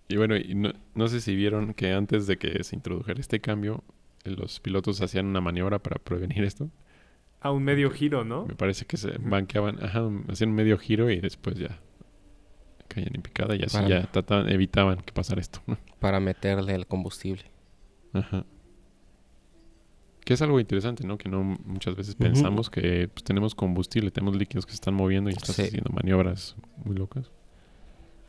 y 0.08 0.16
bueno, 0.16 0.36
y 0.36 0.54
no, 0.54 0.72
no 0.94 1.08
sé 1.08 1.20
si 1.20 1.34
vieron 1.34 1.74
que 1.74 1.92
antes 1.92 2.26
de 2.26 2.38
que 2.38 2.62
se 2.62 2.76
introdujera 2.76 3.20
este 3.20 3.40
cambio, 3.40 3.82
los 4.24 4.60
pilotos 4.60 5.00
hacían 5.02 5.26
una 5.26 5.40
maniobra 5.40 5.78
para 5.80 5.96
prevenir 5.98 6.44
esto. 6.44 6.70
A 7.40 7.50
un 7.50 7.64
medio 7.64 7.90
giro, 7.90 8.24
¿no? 8.24 8.46
Me 8.46 8.54
parece 8.54 8.86
que 8.86 8.96
se 8.96 9.12
banqueaban, 9.18 9.82
ajá, 9.84 10.08
hacían 10.28 10.50
un 10.50 10.56
medio 10.56 10.78
giro 10.78 11.10
y 11.10 11.20
después 11.20 11.56
ya 11.58 11.80
caían 12.88 13.10
en 13.14 13.22
picada 13.22 13.56
y 13.56 13.62
así 13.62 13.76
Para- 13.76 13.88
ya 13.88 14.10
trataban, 14.10 14.48
evitaban 14.48 15.00
que 15.02 15.12
pasara 15.12 15.40
esto. 15.40 15.60
¿no? 15.66 15.76
Para 15.98 16.20
meterle 16.20 16.74
el 16.74 16.86
combustible. 16.86 17.42
Ajá. 18.12 18.44
Que 20.26 20.34
es 20.34 20.42
algo 20.42 20.58
interesante, 20.58 21.06
¿no? 21.06 21.18
Que 21.18 21.28
no 21.28 21.42
muchas 21.44 21.94
veces 21.94 22.16
pensamos 22.16 22.68
que 22.68 23.06
pues, 23.08 23.22
tenemos 23.22 23.54
combustible, 23.54 24.10
tenemos 24.10 24.34
líquidos 24.36 24.66
que 24.66 24.72
se 24.72 24.76
están 24.76 24.94
moviendo 24.94 25.30
y 25.30 25.34
estás 25.34 25.54
Sí. 25.54 25.62
haciendo 25.62 25.90
maniobras 25.92 26.56
muy 26.84 26.96
locas. 26.96 27.30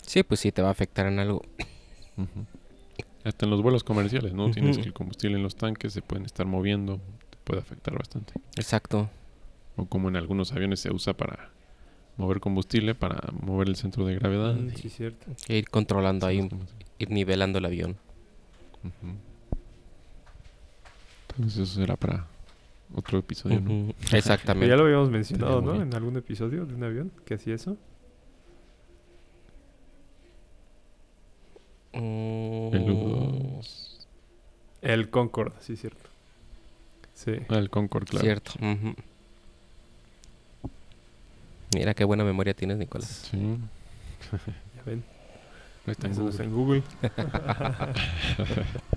Sí, 0.05 0.21
pues 0.21 0.39
sí, 0.39 0.51
te 0.51 0.61
va 0.61 0.67
a 0.67 0.71
afectar 0.71 1.07
en 1.07 1.17
algo. 1.17 1.41
Hasta 3.23 3.45
en 3.45 3.49
los 3.49 3.63
vuelos 3.63 3.83
comerciales, 3.83 4.33
¿no? 4.33 4.51
Tienes 4.51 4.77
que 4.77 4.83
el 4.83 4.93
combustible 4.93 5.37
en 5.37 5.43
los 5.43 5.55
tanques 5.55 5.91
se 5.91 6.03
pueden 6.03 6.25
estar 6.25 6.45
moviendo, 6.45 7.01
te 7.31 7.37
puede 7.43 7.61
afectar 7.61 7.97
bastante. 7.97 8.31
Exacto. 8.55 9.09
O 9.75 9.85
como 9.85 10.07
en 10.07 10.17
algunos 10.17 10.51
aviones 10.53 10.79
se 10.79 10.93
usa 10.93 11.13
para 11.17 11.49
mover 12.15 12.39
combustible, 12.39 12.93
para 12.93 13.31
mover 13.41 13.69
el 13.69 13.75
centro 13.75 14.05
de 14.05 14.13
gravedad. 14.15 14.53
Mm, 14.53 14.69
y- 14.69 14.75
sí, 14.77 14.89
cierto. 14.89 15.25
E 15.47 15.57
ir 15.57 15.69
controlando 15.69 16.27
ahí, 16.27 16.47
ir 16.99 17.09
nivelando 17.11 17.57
el 17.57 17.65
avión. 17.65 17.97
Entonces 21.37 21.69
eso 21.69 21.79
será 21.79 21.95
para 21.95 22.25
otro 22.93 23.19
episodio, 23.19 23.61
¿no? 23.61 23.93
Exactamente. 24.11 24.67
ya 24.67 24.75
lo 24.75 24.85
habíamos 24.85 25.09
mencionado, 25.09 25.61
¿no? 25.61 25.81
En 25.81 25.93
algún 25.93 26.17
episodio 26.17 26.65
de 26.65 26.73
un 26.73 26.83
avión 26.83 27.11
que 27.25 27.35
hacía 27.35 27.55
eso. 27.55 27.77
Mm, 31.93 32.73
El 32.73 32.85
U2. 32.87 34.05
El 34.81 35.09
Concorde, 35.09 35.55
sí, 35.59 35.75
cierto. 35.75 36.09
Sí. 37.13 37.33
Ah, 37.49 37.57
el 37.57 37.69
Concorde, 37.69 38.05
claro. 38.07 38.25
Cierto. 38.25 38.51
Mira 41.73 41.93
qué 41.93 42.03
buena 42.03 42.23
memoria 42.23 42.53
tienes, 42.53 42.77
Nicolás. 42.77 43.27
Sí. 43.29 43.37
Ya 44.75 44.83
ven. 44.85 45.03
Ahí 45.85 45.91
está 45.91 46.07
en 46.07 46.15
no 46.15 46.23
Google. 46.23 46.43
en 46.43 46.53
Google. 46.53 46.83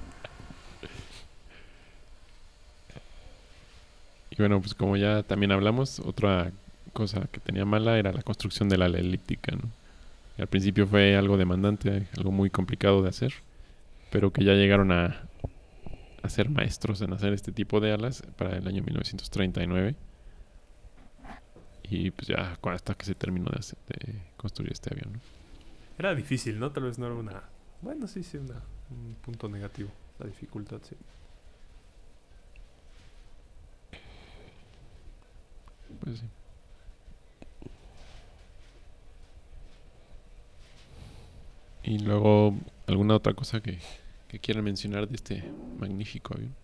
Bueno, 4.40 4.60
pues 4.60 4.74
como 4.74 4.96
ya 4.96 5.22
también 5.22 5.52
hablamos, 5.52 6.00
otra 6.00 6.50
cosa 6.94 7.28
que 7.30 7.40
tenía 7.40 7.64
mala 7.66 7.98
era 7.98 8.10
la 8.12 8.22
construcción 8.22 8.68
de 8.70 8.78
la 8.78 8.86
elíptica, 8.86 9.54
¿no? 9.54 9.70
Al 10.38 10.46
principio 10.46 10.86
fue 10.86 11.14
algo 11.16 11.36
demandante, 11.36 12.08
algo 12.16 12.30
muy 12.32 12.48
complicado 12.48 13.02
de 13.02 13.10
hacer, 13.10 13.34
pero 14.10 14.32
que 14.32 14.42
ya 14.44 14.54
llegaron 14.54 14.92
a, 14.92 15.20
a 16.22 16.28
ser 16.30 16.48
maestros 16.48 17.02
en 17.02 17.12
hacer 17.12 17.34
este 17.34 17.52
tipo 17.52 17.80
de 17.80 17.92
alas 17.92 18.22
para 18.38 18.56
el 18.56 18.66
año 18.66 18.82
1939. 18.82 19.94
Y 21.84 22.10
pues 22.12 22.28
ya 22.28 22.56
hasta 22.62 22.94
que 22.94 23.04
se 23.04 23.14
terminó 23.14 23.50
de, 23.50 23.58
hacer- 23.58 23.78
construir 24.38 24.72
este 24.72 24.94
avión. 24.94 25.20
Era 25.98 26.14
difícil, 26.14 26.58
¿no? 26.58 26.70
Tal 26.70 26.84
vez 26.84 26.98
no 26.98 27.06
era 27.06 27.14
una... 27.14 27.42
Bueno, 27.82 28.06
sí, 28.06 28.22
sí, 28.22 28.38
una, 28.38 28.62
un 28.90 29.16
punto 29.16 29.48
negativo. 29.48 29.90
La 30.18 30.26
dificultad, 30.26 30.78
sí. 30.88 30.96
Pues 36.00 36.18
sí. 36.18 36.26
Y 41.82 41.98
luego, 41.98 42.54
¿alguna 42.86 43.16
otra 43.16 43.34
cosa 43.34 43.60
que, 43.60 43.78
que 44.28 44.38
quieran 44.38 44.64
mencionar 44.64 45.08
de 45.08 45.16
este 45.16 45.44
magnífico 45.78 46.34
avión? 46.34 46.54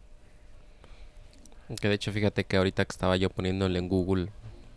Que 1.80 1.88
de 1.88 1.94
hecho, 1.94 2.12
fíjate 2.12 2.44
que 2.44 2.56
ahorita 2.56 2.84
que 2.84 2.92
estaba 2.92 3.16
yo 3.16 3.28
poniéndole 3.28 3.78
en 3.78 3.88
Google 3.88 4.28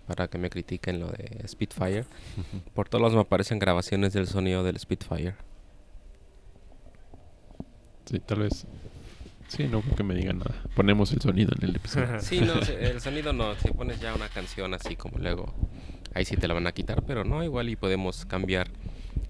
para 0.08 0.28
que 0.28 0.40
me 0.40 0.50
critiquen 0.50 1.00
lo 1.00 1.08
de 1.08 1.48
Spitfire, 1.48 2.06
por 2.74 2.90
todos 2.90 3.02
lados 3.02 3.16
me 3.16 3.22
aparecen 3.22 3.60
grabaciones 3.60 4.14
del 4.14 4.28
sonido 4.28 4.64
del 4.64 4.80
Spitfire. 4.80 5.36
Sí, 8.06 8.20
tal 8.20 8.40
vez. 8.40 8.66
Sí, 9.50 9.68
no 9.68 9.82
creo 9.82 9.96
que 9.96 10.04
me 10.04 10.16
digan 10.16 10.38
nada. 10.40 10.56
Ponemos 10.76 11.12
el 11.12 11.20
sonido 11.22 11.52
en 11.60 11.70
el 11.70 11.76
episodio. 11.76 12.08
Sí, 12.22 12.40
no, 12.42 12.62
se- 12.64 12.90
el 12.92 13.02
sonido 13.02 13.34
no. 13.34 13.56
Si 13.56 13.70
pones 13.72 14.00
ya 14.00 14.14
una 14.16 14.30
canción 14.30 14.74
así 14.74 14.96
como 14.96 15.18
luego, 15.20 15.54
ahí 16.14 16.24
sí 16.24 16.38
te 16.38 16.48
la 16.48 16.54
van 16.54 16.68
a 16.68 16.72
quitar, 16.72 17.04
pero 17.04 17.24
no, 17.26 17.44
igual 17.44 17.68
y 17.70 17.76
podemos 17.76 18.26
cambiar 18.26 18.70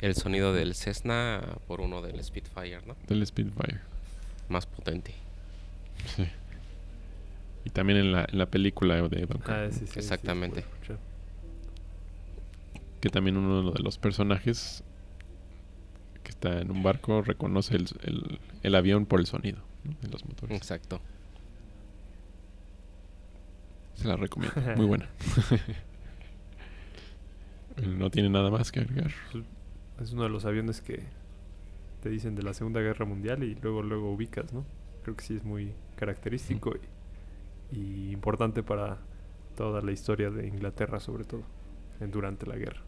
el 0.02 0.16
sonido 0.16 0.54
del 0.54 0.76
Cessna 0.76 1.42
por 1.68 1.82
uno 1.82 2.02
del 2.02 2.24
Spitfire, 2.24 2.82
¿no? 2.86 2.96
Del 3.08 3.26
Spitfire. 3.26 3.80
Más 4.50 4.66
potente. 4.66 5.14
Sí. 6.16 6.26
Y 7.66 7.70
también 7.72 8.00
en 8.00 8.12
la, 8.12 8.26
en 8.32 8.38
la 8.38 8.46
película 8.46 8.96
de 9.10 9.26
Don 9.26 9.42
Ah, 9.46 9.68
sí, 9.72 9.80
sí, 9.82 9.88
sí, 9.88 10.00
Exactamente. 10.00 10.64
sí, 10.88 10.94
que 13.02 13.10
también 13.10 13.38
uno 13.38 13.72
de 13.72 13.82
los 13.84 13.98
personajes 13.98 14.84
que 16.24 16.30
está 16.32 16.60
en 16.62 16.72
un 16.72 16.84
barco 16.84 17.22
reconoce 17.22 17.76
el, 17.78 17.88
el- 18.04 18.40
el 18.64 18.76
avión 18.76 19.06
por 19.06 19.20
el 19.22 19.26
sonido 19.26 19.60
¿no? 19.84 19.96
de 20.02 20.08
los 20.10 20.26
motores. 20.26 20.58
Exacto. 20.58 21.00
Se 23.96 24.08
la 24.08 24.16
recomiendo. 24.16 24.60
Muy 24.78 24.86
buena. 24.86 25.10
no 27.86 28.10
tiene 28.10 28.30
nada 28.30 28.50
más 28.50 28.72
que 28.72 28.80
agregar. 28.82 29.12
Es 30.02 30.12
uno 30.14 30.24
de 30.24 30.30
los 30.30 30.46
aviones 30.46 30.82
que 30.82 31.04
te 32.02 32.10
dicen 32.10 32.36
de 32.36 32.44
la 32.44 32.54
Segunda 32.54 32.80
Guerra 32.82 33.06
Mundial 33.06 33.44
y 33.44 33.56
luego 33.56 33.82
luego 33.84 34.12
ubicas, 34.12 34.54
¿no? 34.54 34.66
Creo 35.04 35.16
que 35.16 35.24
sí 35.24 35.36
es 35.36 35.44
muy 35.44 35.74
característico 35.96 36.74
y, 37.72 37.78
y 37.78 38.12
importante 38.12 38.64
para 38.64 38.98
toda 39.58 39.82
la 39.82 39.92
historia 39.92 40.30
de 40.30 40.48
Inglaterra, 40.48 41.00
sobre 41.00 41.26
todo, 41.26 41.44
en- 42.00 42.12
durante 42.12 42.46
la 42.46 42.56
guerra. 42.56 42.82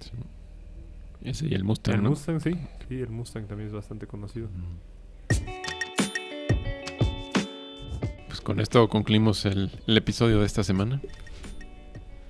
Sí. 0.00 0.10
Ese 1.22 1.46
y 1.46 1.54
el 1.54 1.64
Mustang, 1.64 1.96
el 1.96 2.02
¿no? 2.02 2.10
Mustang, 2.10 2.40
sí. 2.40 2.52
Sí, 2.88 3.00
el 3.00 3.08
Mustang 3.10 3.46
también 3.46 3.68
es 3.68 3.74
bastante 3.74 4.06
conocido. 4.06 4.48
Con 8.48 8.60
esto 8.60 8.88
concluimos 8.88 9.44
el, 9.44 9.70
el 9.86 9.96
episodio 9.98 10.40
de 10.40 10.46
esta 10.46 10.64
semana. 10.64 11.02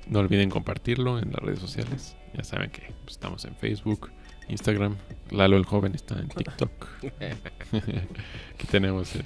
No 0.08 0.18
olviden 0.18 0.50
compartirlo 0.50 1.20
en 1.20 1.30
las 1.30 1.40
redes 1.40 1.60
sociales. 1.60 2.16
Ya 2.34 2.42
saben 2.42 2.70
que 2.72 2.92
pues, 3.04 3.12
estamos 3.12 3.44
en 3.44 3.54
Facebook, 3.54 4.10
Instagram. 4.48 4.96
Lalo 5.30 5.56
el 5.56 5.64
joven 5.64 5.94
está 5.94 6.18
en 6.18 6.26
TikTok. 6.26 6.88
Aquí 7.72 8.66
tenemos 8.68 9.14
eh, 9.14 9.24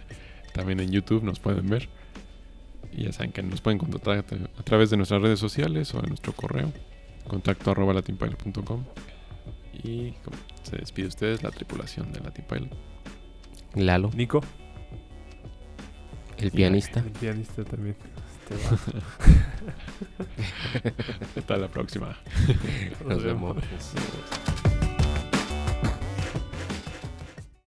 también 0.52 0.81
en 0.81 0.90
YouTube, 0.90 1.22
nos 1.22 1.40
pueden 1.40 1.66
ver. 1.66 1.88
Y 2.92 3.05
ya 3.05 3.12
saben 3.12 3.33
que 3.33 3.42
nos 3.42 3.62
pueden 3.62 3.78
contactar 3.78 4.18
a 4.18 4.26
tra- 4.26 4.50
a 4.59 4.62
través 4.62 4.90
de 4.90 4.98
nuestras 4.98 5.22
redes 5.22 5.38
sociales 5.38 5.94
o 5.94 6.00
en 6.00 6.11
nuestro 6.11 6.35
correo. 6.35 6.70
Contacto 7.26 7.70
arroba 7.70 7.94
latinpilot.com. 7.94 8.85
Y 9.83 10.11
como 10.24 10.37
se 10.62 10.76
despide 10.76 11.07
ustedes 11.07 11.42
la 11.42 11.50
tripulación 11.52 12.12
de 12.12 12.20
Latin 12.20 12.44
Pilot. 12.46 12.76
Lalo, 13.76 14.11
Nico, 14.14 14.42
el 16.42 16.50
pianista. 16.50 17.00
el 17.00 17.11
pianista 17.11 17.64
también. 17.64 17.96
Este. 18.50 18.55
Hasta 21.40 21.57
la 21.57 21.68
próxima. 21.68 22.16
Nos 23.07 23.22
vemos. 23.22 23.57
vemos. 23.57 23.92